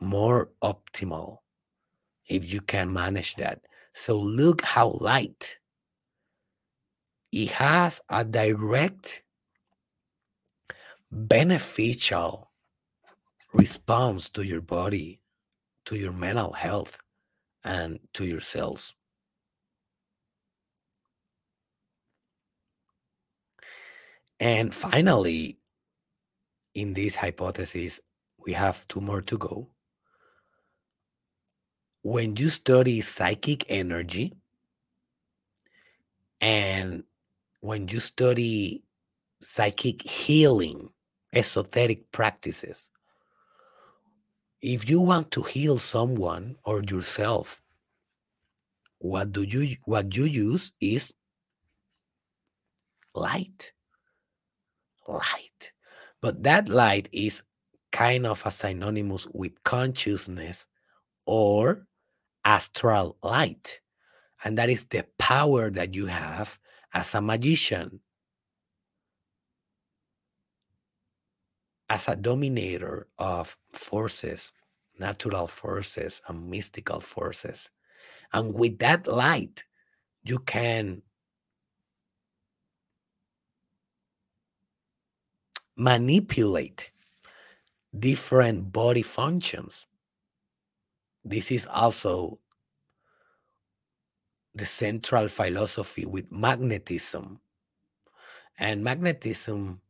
[0.00, 1.38] more optimal
[2.28, 3.60] if you can manage that
[3.96, 5.56] so look how light
[7.32, 9.22] it has a direct
[11.10, 12.50] beneficial
[13.54, 15.22] response to your body,
[15.86, 17.00] to your mental health,
[17.64, 18.94] and to your cells.
[24.38, 25.56] And finally,
[26.74, 27.98] in this hypothesis,
[28.38, 29.70] we have two more to go
[32.06, 34.32] when you study psychic energy
[36.40, 37.02] and
[37.62, 38.84] when you study
[39.40, 40.88] psychic healing,
[41.32, 42.90] esoteric practices,
[44.62, 47.60] if you want to heal someone or yourself
[48.98, 51.12] what do you what you use is
[53.16, 53.72] light.
[55.08, 55.72] Light.
[56.20, 57.42] But that light is
[57.90, 60.68] kind of a synonymous with consciousness
[61.26, 61.86] or
[62.46, 63.80] astral light
[64.44, 66.58] and that is the power that you have
[66.94, 68.00] as a magician
[71.90, 74.52] as a dominator of forces
[74.98, 77.70] natural forces and mystical forces
[78.32, 79.64] and with that light
[80.24, 81.02] you can
[85.76, 86.90] manipulate
[87.96, 89.86] different body functions.
[91.26, 92.38] This is also
[94.56, 97.40] the central philosophy with magnetism.
[98.58, 99.80] And magnetism,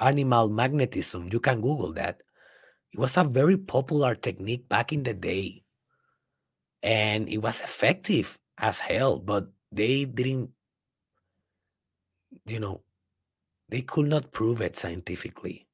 [0.00, 2.22] animal magnetism, you can Google that.
[2.92, 5.64] It was a very popular technique back in the day.
[6.82, 10.50] And it was effective as hell, but they didn't,
[12.46, 12.82] you know,
[13.68, 15.68] they could not prove it scientifically.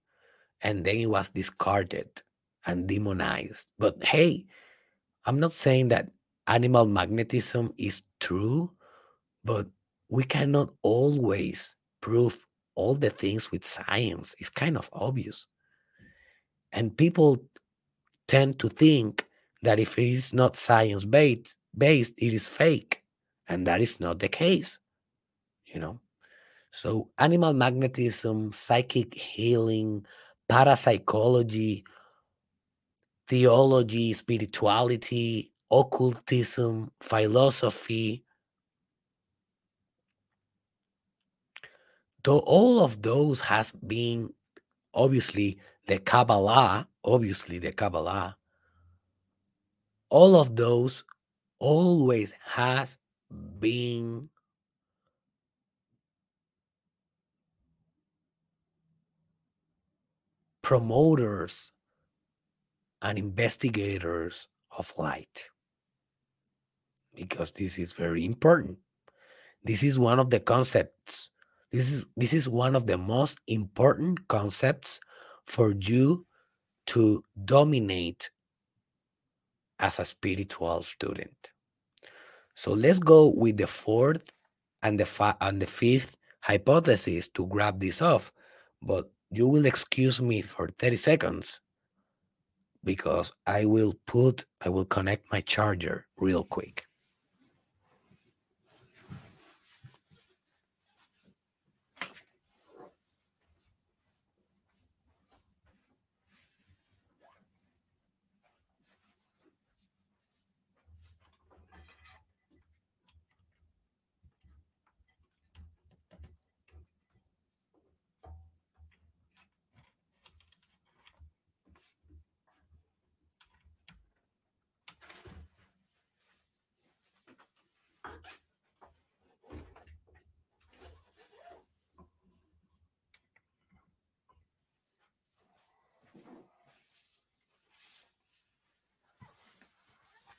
[0.62, 2.23] And then it was discarded
[2.67, 3.69] and demonized.
[3.79, 4.47] But hey,
[5.25, 6.11] I'm not saying that
[6.47, 8.73] animal magnetism is true,
[9.45, 9.67] but
[10.09, 14.35] we cannot always prove all the things with science.
[14.39, 15.47] It's kind of obvious.
[16.73, 17.39] And people
[18.29, 19.27] tend to think
[19.62, 23.03] that if it is not science based, based, it is fake.
[23.49, 24.79] And that is not the case.
[25.64, 26.01] You know?
[26.71, 30.05] So, animal magnetism, psychic healing,
[30.49, 31.85] parapsychology,
[33.29, 38.24] theology, spirituality, occultism, philosophy.
[42.22, 44.33] Though all of those has been
[44.95, 48.37] obviously the Kabbalah, obviously the Kabbalah,
[50.11, 51.05] all of those
[51.59, 52.99] always has
[53.59, 54.29] been
[60.62, 61.72] promoters
[63.03, 65.51] and investigators of light
[67.15, 68.79] because this is very important.
[69.65, 71.31] This is one of the concepts
[71.73, 75.01] this is this is one of the most important concepts
[75.45, 76.25] for you
[76.87, 78.31] to dominate
[79.79, 81.53] as a spiritual student.
[82.55, 84.33] So let's go with the fourth
[84.83, 88.33] and the and the fifth hypothesis to grab this off
[88.81, 91.61] but you will excuse me for 30 seconds
[92.87, 96.87] because I will put, I will connect my charger real quick.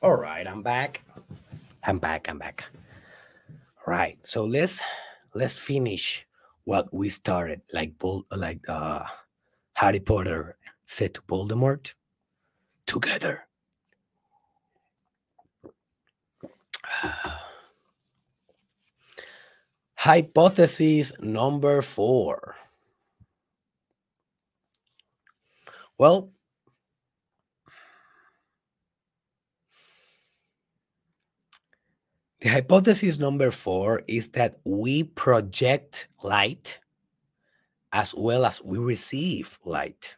[0.01, 1.01] All right, I'm back.
[1.83, 2.29] I'm back.
[2.29, 2.65] I'm back.
[3.87, 4.19] Right.
[4.23, 4.79] So let's
[5.33, 6.27] let's finish
[6.65, 9.03] what we started, like Bol- like uh,
[9.73, 11.93] Harry Potter said to Voldemort.
[12.85, 13.47] Together.
[19.95, 22.55] Hypothesis number four.
[25.97, 26.29] Well,
[32.41, 36.79] The hypothesis number four is that we project light
[37.91, 40.17] as well as we receive light.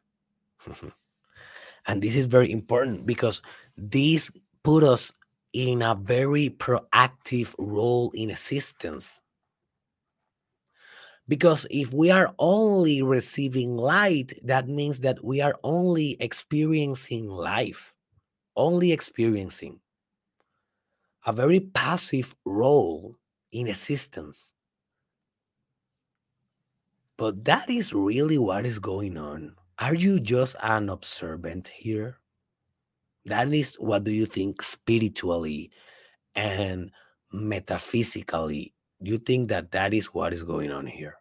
[1.87, 3.41] and this is very important because
[3.77, 4.29] this
[4.63, 5.13] put us
[5.53, 9.21] in a very proactive role in existence.
[11.29, 17.93] Because if we are only receiving light, that means that we are only experiencing life,
[18.57, 19.79] only experiencing
[21.25, 23.15] a very passive role
[23.51, 24.53] in existence.
[27.17, 29.55] But that is really what is going on.
[29.77, 32.19] Are you just an observant here?
[33.25, 35.71] That is what do you think spiritually
[36.35, 36.91] and
[37.31, 38.73] metaphysically?
[39.01, 41.15] You think that that is what is going on here?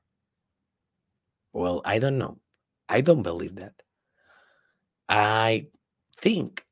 [1.52, 2.38] Well, I don't know.
[2.88, 3.82] I don't believe that.
[5.08, 5.66] I
[6.16, 6.64] think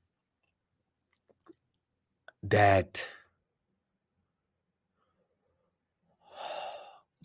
[2.43, 3.09] that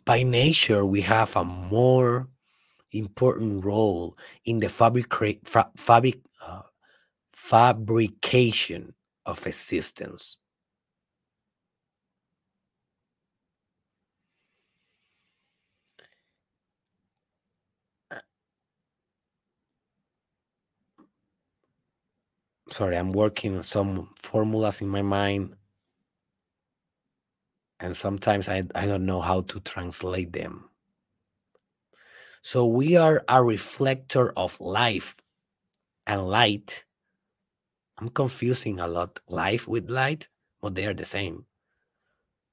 [0.06, 2.28] by nature we have a more
[2.92, 5.14] important role in the fabric,
[5.76, 6.62] fabric, uh,
[7.34, 8.94] fabrication
[9.26, 10.38] of existence.
[22.72, 25.56] Sorry, I'm working on some formulas in my mind,
[27.82, 30.70] and sometimes I, I don't know how to translate them.
[32.44, 35.16] So we are a reflector of life
[36.06, 36.86] and light.
[37.98, 40.28] I'm confusing a lot life with light,
[40.62, 41.46] but they are the same.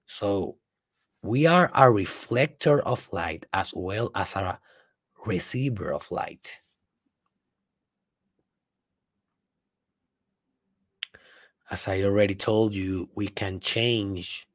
[0.07, 0.57] So
[1.23, 4.59] we are a reflector of light as well as a
[5.27, 6.63] receiver of light.
[11.71, 14.48] As I already told you, we can change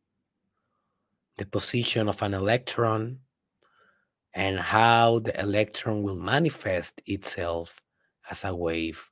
[1.38, 3.20] the position of an electron
[4.34, 7.82] and how the electron will manifest itself
[8.30, 9.10] as a wave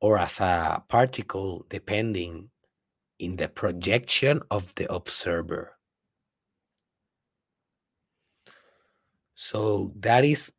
[0.00, 2.50] or as a particle, depending
[3.18, 5.78] in the projection of the observer.
[9.34, 10.52] So that is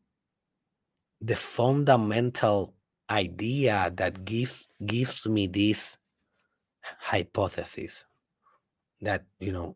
[1.22, 2.74] the fundamental
[3.10, 5.98] idea that gives gives me this
[6.82, 8.06] hypothesis
[9.02, 9.76] that you know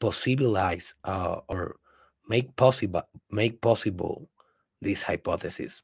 [0.00, 1.76] possibilize uh, or
[2.28, 4.28] make possible make possible
[4.82, 5.82] this hypothesis.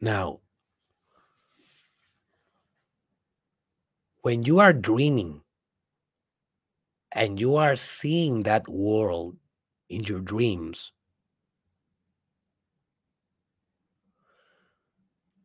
[0.00, 0.40] Now,
[4.22, 5.42] when you are dreaming
[7.12, 9.36] and you are seeing that world
[9.88, 10.92] in your dreams,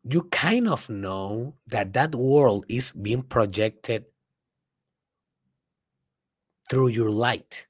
[0.09, 4.05] you kind of know that that world is being projected
[6.69, 7.65] through your light.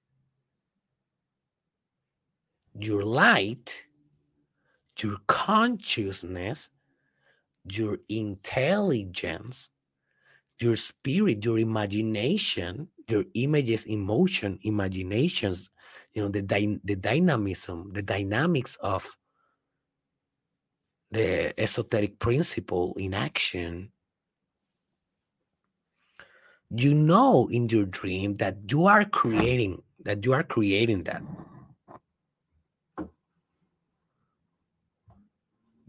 [2.80, 3.86] Your light,
[5.00, 6.70] your consciousness,
[7.66, 9.70] your intelligence,
[10.60, 15.70] your spirit, your imagination, your images, emotion, imaginations,
[16.14, 19.18] you know, the, dy- the dynamism, the dynamics of
[21.12, 23.92] the esoteric principle in action,
[26.70, 31.22] you know in your dream that you are creating that you are creating that.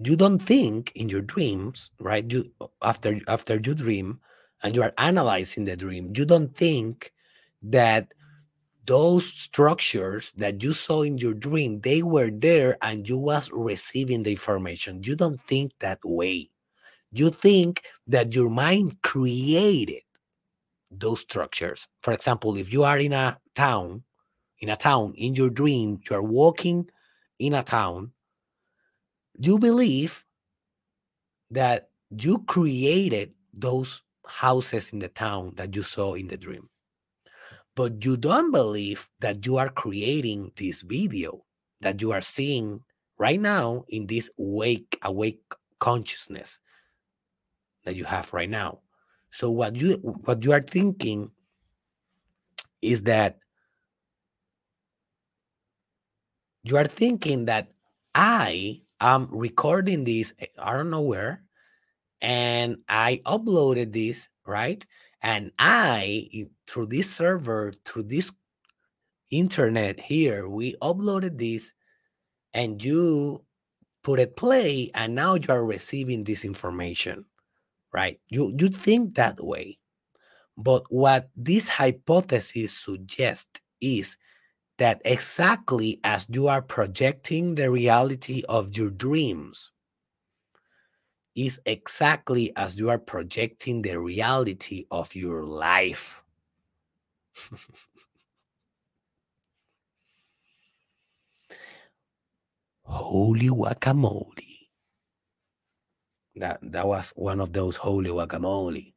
[0.01, 2.25] You don't think in your dreams right?
[2.31, 2.53] You
[2.83, 4.21] after after you dream
[4.63, 7.13] and you are analyzing the dream you don't think
[7.63, 8.13] that
[8.89, 14.23] those structures that you saw in your dream they were there and you was receiving
[14.23, 15.03] the information.
[15.05, 16.49] You don't think that way.
[17.13, 20.03] You think that your mind created
[20.91, 21.87] those structures.
[22.03, 24.05] For example if you are in a town
[24.61, 26.89] in a town in your dream you are walking
[27.39, 28.13] in a town
[29.39, 30.25] you believe
[31.51, 36.69] that you created those houses in the town that you saw in the dream
[37.79, 41.45] but you don't believe that you are creating this video
[41.81, 42.81] that you are seeing
[43.19, 45.41] right now in this wake awake
[45.79, 46.59] consciousness
[47.85, 48.81] that you have right now.
[49.31, 49.93] So what you
[50.25, 51.31] what you are thinking
[52.83, 53.39] is that
[56.65, 57.69] you are thinking that
[58.15, 61.43] i am recording this eh, i don't know where
[62.21, 64.85] and i uploaded this right
[65.23, 68.33] and I, through this server, through this
[69.31, 71.73] internet here, we uploaded this
[72.55, 73.45] and you
[74.03, 77.25] put it play and now you are receiving this information,
[77.93, 78.21] right?
[78.29, 79.79] You, you think that way.
[80.57, 84.17] But what this hypothesis suggests is
[84.79, 89.73] that exactly as you are projecting the reality of your dreams,
[91.47, 96.25] is exactly as you are projecting the reality of your life.
[102.83, 104.69] holy guacamole.
[106.37, 108.95] That that was one of those holy guacamole.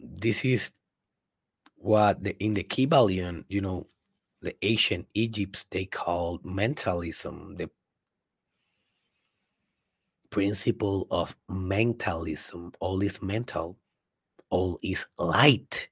[0.00, 0.70] This is
[1.76, 3.86] what the in the Kybalion, you know,
[4.40, 7.70] the ancient Egypt they called mentalism, the
[10.30, 12.72] principle of mentalism.
[12.80, 13.78] All is mental,
[14.50, 15.88] all is light.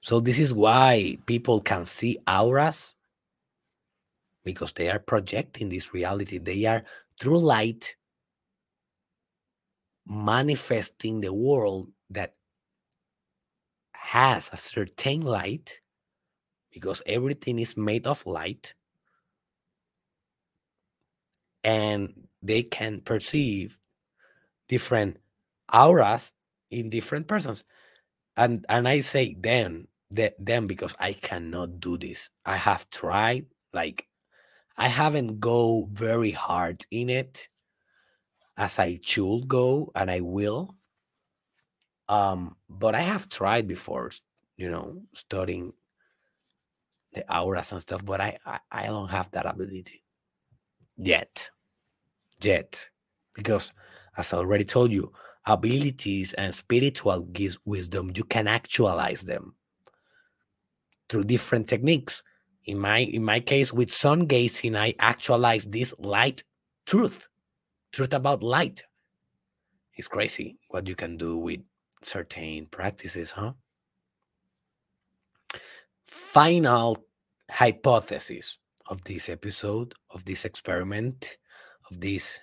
[0.00, 2.94] So, this is why people can see auras
[4.44, 6.38] because they are projecting this reality.
[6.38, 6.82] They are
[7.20, 7.96] through light
[10.06, 12.37] manifesting the world that
[14.08, 15.80] has a certain light
[16.72, 18.72] because everything is made of light
[21.62, 23.76] and they can perceive
[24.66, 25.18] different
[25.74, 26.32] auras
[26.70, 27.64] in different persons.
[28.34, 32.30] And and i say them that them because i cannot do this.
[32.46, 33.44] I have tried
[33.74, 34.06] like
[34.78, 37.50] i haven't go very hard in it.
[38.56, 40.77] As i should go and i will
[42.08, 44.10] um but i have tried before
[44.56, 45.72] you know studying
[47.12, 50.02] the auras and stuff but i i, I don't have that ability
[50.96, 51.50] yet
[52.40, 52.88] yet
[53.34, 53.72] because
[54.16, 55.12] as i already told you
[55.46, 59.54] abilities and spiritual gifts wisdom you can actualize them
[61.08, 62.22] through different techniques.
[62.64, 66.44] In my in my case with sun gazing i actualize this light
[66.84, 67.28] truth
[67.92, 68.82] truth about light.
[69.94, 71.60] It's crazy what you can do with
[72.02, 73.52] certain practices huh
[76.06, 77.04] final
[77.50, 81.38] hypothesis of this episode of this experiment
[81.90, 82.40] of this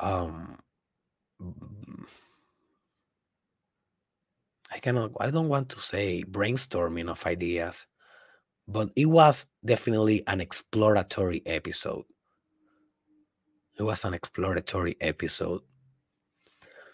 [0.00, 0.58] um
[4.72, 7.86] I cannot I don't want to say brainstorming of ideas,
[8.66, 12.04] but it was definitely an exploratory episode.
[13.78, 15.60] It was an exploratory episode.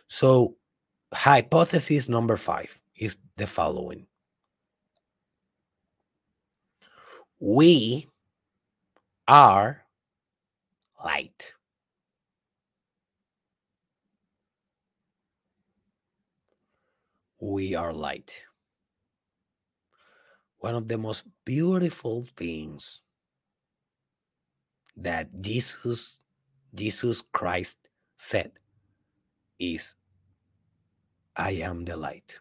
[0.09, 0.57] So
[1.13, 4.07] hypothesis number 5 is the following.
[7.39, 8.09] We
[9.29, 9.85] are
[11.05, 11.55] light.
[17.41, 18.43] We are light.
[20.59, 23.01] One of the most beautiful things
[24.97, 26.19] that Jesus
[26.75, 28.51] Jesus Christ said
[29.59, 29.95] is
[31.37, 32.39] I am the light.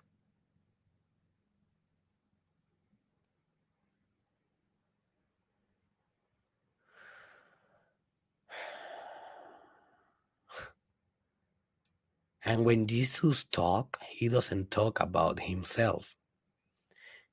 [12.45, 16.15] And when Jesus talk, he doesn't talk about himself.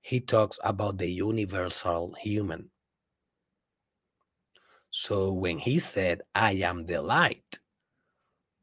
[0.01, 2.71] He talks about the universal human.
[4.91, 7.61] So when he said, I am the light,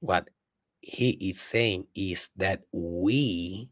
[0.02, 0.30] what
[0.82, 3.70] he is saying is that we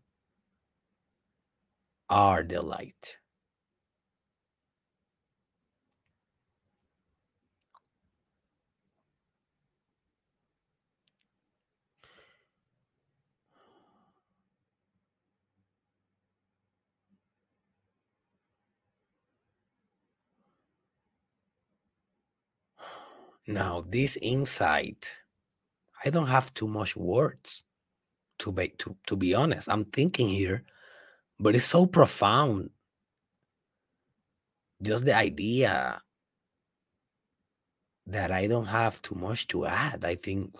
[2.09, 3.17] are the light.
[23.47, 25.23] Now, this insight,
[26.03, 27.63] I don't have too much words
[28.39, 29.69] to be to, to be honest.
[29.69, 30.63] I'm thinking here,
[31.39, 32.69] but it's so profound.
[34.81, 36.01] Just the idea
[38.07, 40.05] that I don't have too much to add.
[40.05, 40.55] I think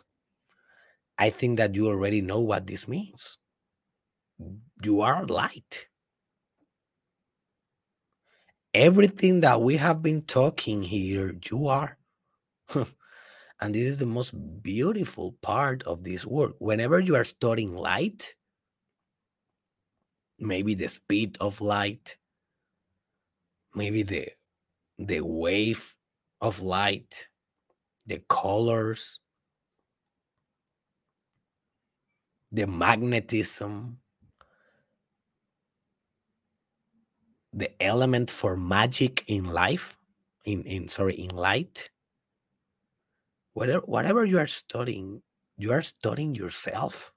[1.17, 3.37] I think that you already know what this means.
[4.83, 5.87] You are light.
[8.73, 11.97] Everything that we have been talking here, you are.
[13.61, 14.33] and this is the most
[14.63, 16.55] beautiful part of this work.
[16.59, 18.35] Whenever you are studying light,
[20.39, 22.17] maybe the speed of light,
[23.75, 24.29] maybe the
[24.97, 25.95] the wave
[26.41, 27.27] of light,
[28.05, 29.19] the colors,
[32.51, 33.99] the magnetism,
[37.53, 39.97] the element for magic in life,
[40.45, 41.89] in, in sorry, in light.
[43.53, 45.21] Whatever whatever you are studying,
[45.57, 47.13] you are studying yourself.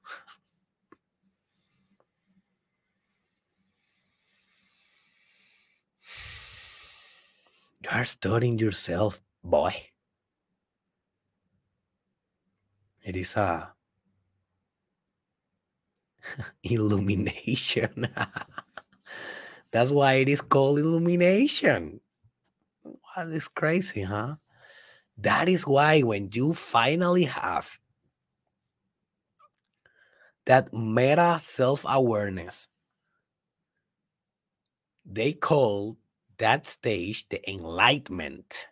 [7.83, 9.75] You are studying yourself, boy.
[13.03, 13.75] It is a
[16.63, 18.09] illumination.
[19.73, 22.01] That's why it is called illumination.
[22.83, 24.37] What is crazy, huh?
[25.19, 27.79] That is why when you finally have
[30.47, 32.69] that meta self awareness,
[35.05, 35.99] they call
[36.39, 38.69] that stage the enlightenment.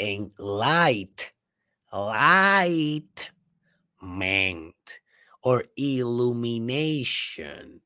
[0.00, 1.30] Enlight,
[1.92, 3.30] light,
[4.02, 5.00] meant.
[5.42, 7.80] or illumination.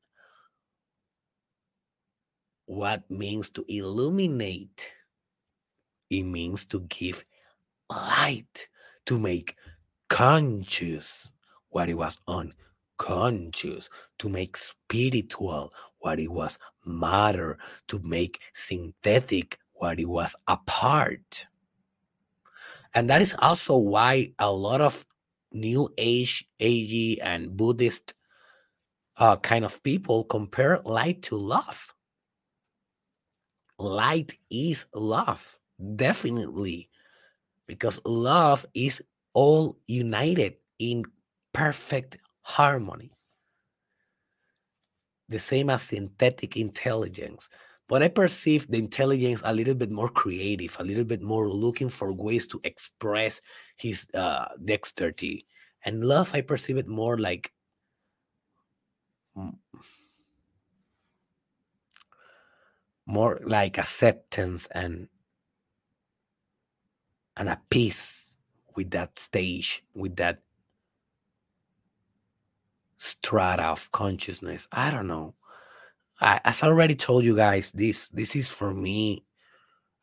[2.65, 4.91] What means to illuminate?
[6.09, 7.23] It means to give
[7.93, 8.67] light,
[9.05, 9.55] to make
[10.09, 11.31] conscious
[11.69, 13.89] what it was unconscious,
[14.19, 21.47] to make spiritual what it was matter, to make synthetic what it was apart.
[22.93, 25.05] And that is also why a lot of
[25.51, 28.13] new age, AG, and Buddhist
[29.17, 31.93] uh, kind of people compare light to love.
[33.77, 35.57] Light is love,
[35.95, 36.89] definitely,
[37.67, 39.03] because love is
[39.33, 41.03] all united in
[41.53, 43.11] perfect harmony.
[45.29, 47.49] The same as synthetic intelligence.
[47.89, 51.89] But I perceive the intelligence a little bit more creative, a little bit more looking
[51.89, 53.41] for ways to express
[53.75, 55.45] his uh, dexterity.
[55.85, 57.51] And love, I perceive it more like
[63.05, 65.07] more like acceptance and
[67.37, 68.37] and a peace
[68.75, 70.41] with that stage, with that
[72.97, 74.67] strata of consciousness.
[74.71, 75.35] I don't know.
[76.21, 79.25] I, as I already told you guys, this this is for me.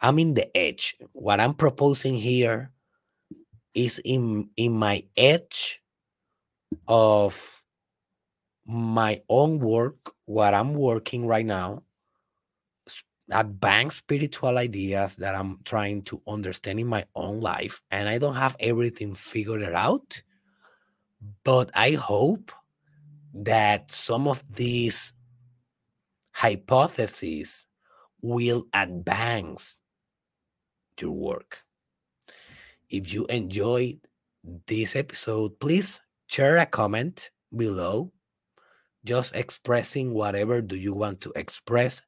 [0.00, 0.96] I'm in the edge.
[1.12, 2.72] What I'm proposing here
[3.74, 5.82] is in in my edge
[6.88, 7.62] of
[8.66, 11.82] my own work, what I'm working right now,
[13.32, 18.34] advanced spiritual ideas that I'm trying to understand in my own life, and I don't
[18.34, 20.22] have everything figured out.
[21.44, 22.52] But I hope
[23.34, 25.12] that some of these
[26.32, 27.66] hypotheses
[28.22, 29.76] will advance
[31.00, 31.58] your work.
[32.88, 34.00] If you enjoyed
[34.66, 38.12] this episode, please share a comment below
[39.04, 42.02] just expressing whatever do you want to express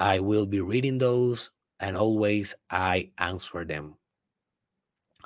[0.00, 3.94] i will be reading those and always i answer them.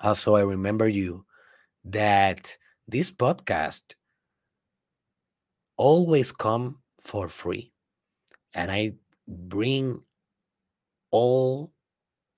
[0.03, 1.25] Also i remember you
[1.85, 2.57] that
[2.87, 3.95] this podcast
[5.77, 7.73] always come for free
[8.53, 8.93] and i
[9.27, 10.01] bring
[11.11, 11.73] all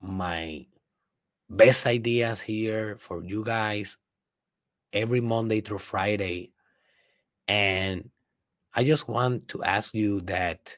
[0.01, 0.65] my
[1.49, 3.97] best ideas here for you guys
[4.93, 6.51] every monday through friday
[7.47, 8.09] and
[8.77, 10.77] I just want to ask you that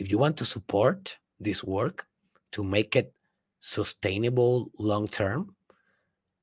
[0.00, 2.06] if you want to support this work
[2.52, 3.12] to make it
[3.60, 5.54] sustainable long term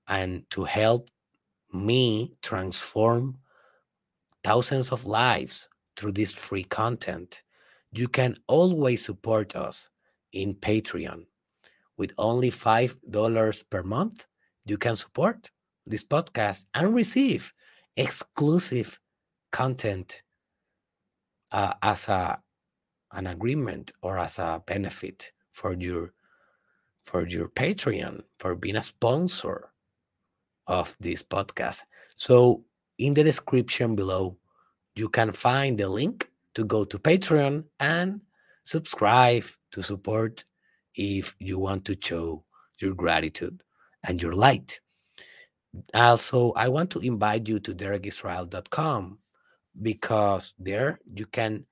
[0.08, 1.10] and to help
[1.74, 3.40] me transform
[4.44, 7.42] thousands of lives through this free content,
[7.92, 9.90] you can always support us
[10.32, 11.26] in Patreon.
[11.98, 14.28] With only $5 per month,
[14.66, 15.50] you can support
[15.88, 17.52] this podcast and receive
[17.96, 19.00] exclusive
[19.52, 20.22] content
[21.52, 22.40] uh, as a
[23.12, 26.14] an agreement or as a benefit for your
[27.04, 29.70] for your Patreon for being a sponsor
[30.68, 31.84] of this podcast.
[32.18, 32.66] So
[32.98, 34.38] in the description below,
[34.96, 38.22] you can find the link to go to Patreon and
[38.66, 40.44] subscribe to support
[40.96, 42.44] if you want to show
[42.80, 43.64] your gratitude
[44.04, 44.80] and your light.
[45.94, 49.20] Also, I want to invite you to derekisrael.com
[49.82, 51.66] because there you can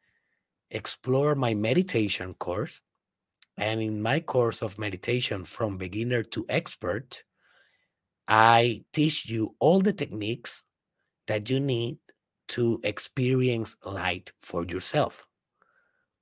[0.76, 2.82] explore my meditation course.
[3.58, 7.24] And in my course of meditation from beginner to expert,
[8.28, 10.64] I teach you all the techniques
[11.28, 12.00] that you need
[12.50, 15.28] to experience light for yourself.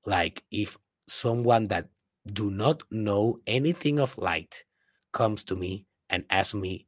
[0.06, 0.78] Like if
[1.08, 1.89] someone that
[2.26, 4.64] do not know anything of light
[5.12, 6.88] comes to me and asks me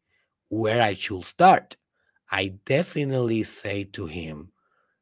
[0.49, 1.77] where I should start,
[2.31, 4.51] I definitely say to him,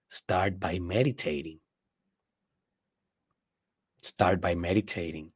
[0.09, 1.59] Start by meditating.
[4.03, 5.31] Start by meditating.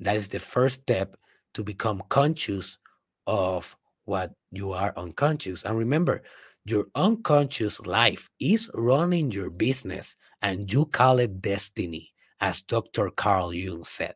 [0.00, 1.16] That is the first step
[1.54, 2.78] to become conscious
[3.26, 5.62] of what you are unconscious.
[5.62, 6.22] And remember,
[6.64, 13.10] your unconscious life is running your business, and you call it destiny, as Dr.
[13.10, 14.14] Carl Jung said.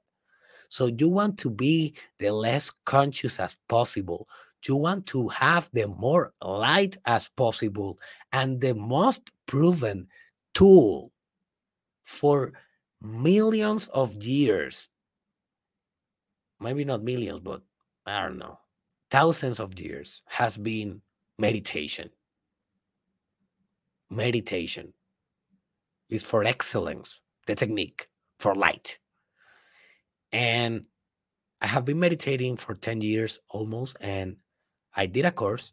[0.68, 4.26] So you want to be the less conscious as possible
[4.68, 7.98] you want to have the more light as possible
[8.32, 10.08] and the most proven
[10.54, 11.12] tool
[12.02, 12.52] for
[13.02, 14.88] millions of years.
[16.60, 17.62] Maybe not millions but
[18.06, 18.58] i don't know.
[19.10, 21.02] Thousands of years has been
[21.38, 22.10] meditation.
[24.10, 24.92] Meditation
[26.08, 28.98] is for excellence the technique for light.
[30.30, 30.86] And
[31.60, 34.36] i have been meditating for 10 years almost and
[34.94, 35.72] I did a course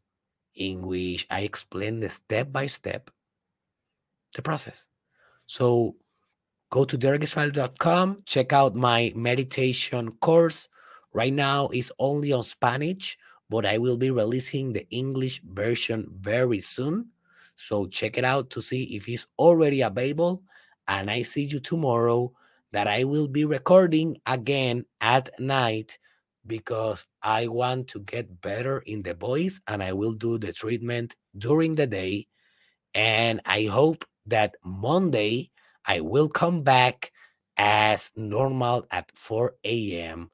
[0.56, 3.10] in which I explained the step by step
[4.36, 4.88] the process.
[5.46, 5.96] So
[6.70, 10.68] go to derekisrael.com, check out my meditation course.
[11.14, 13.18] Right now it's only on Spanish,
[13.50, 17.08] but I will be releasing the English version very soon.
[17.56, 20.44] So check it out to see if it's already available.
[20.88, 22.32] And I see you tomorrow
[22.72, 25.98] that I will be recording again at night
[26.46, 31.16] because I want to get better in the voice and I will do the treatment
[31.38, 32.28] during the day.
[32.94, 35.52] And I hope that Monday
[35.90, 37.12] I will come back
[37.58, 40.30] as normal at 4 a.m.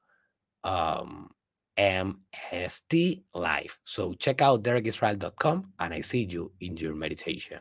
[0.65, 1.31] Um,
[1.77, 3.79] MST live.
[3.85, 7.59] So check out derekisrael.com and I see you in your meditation.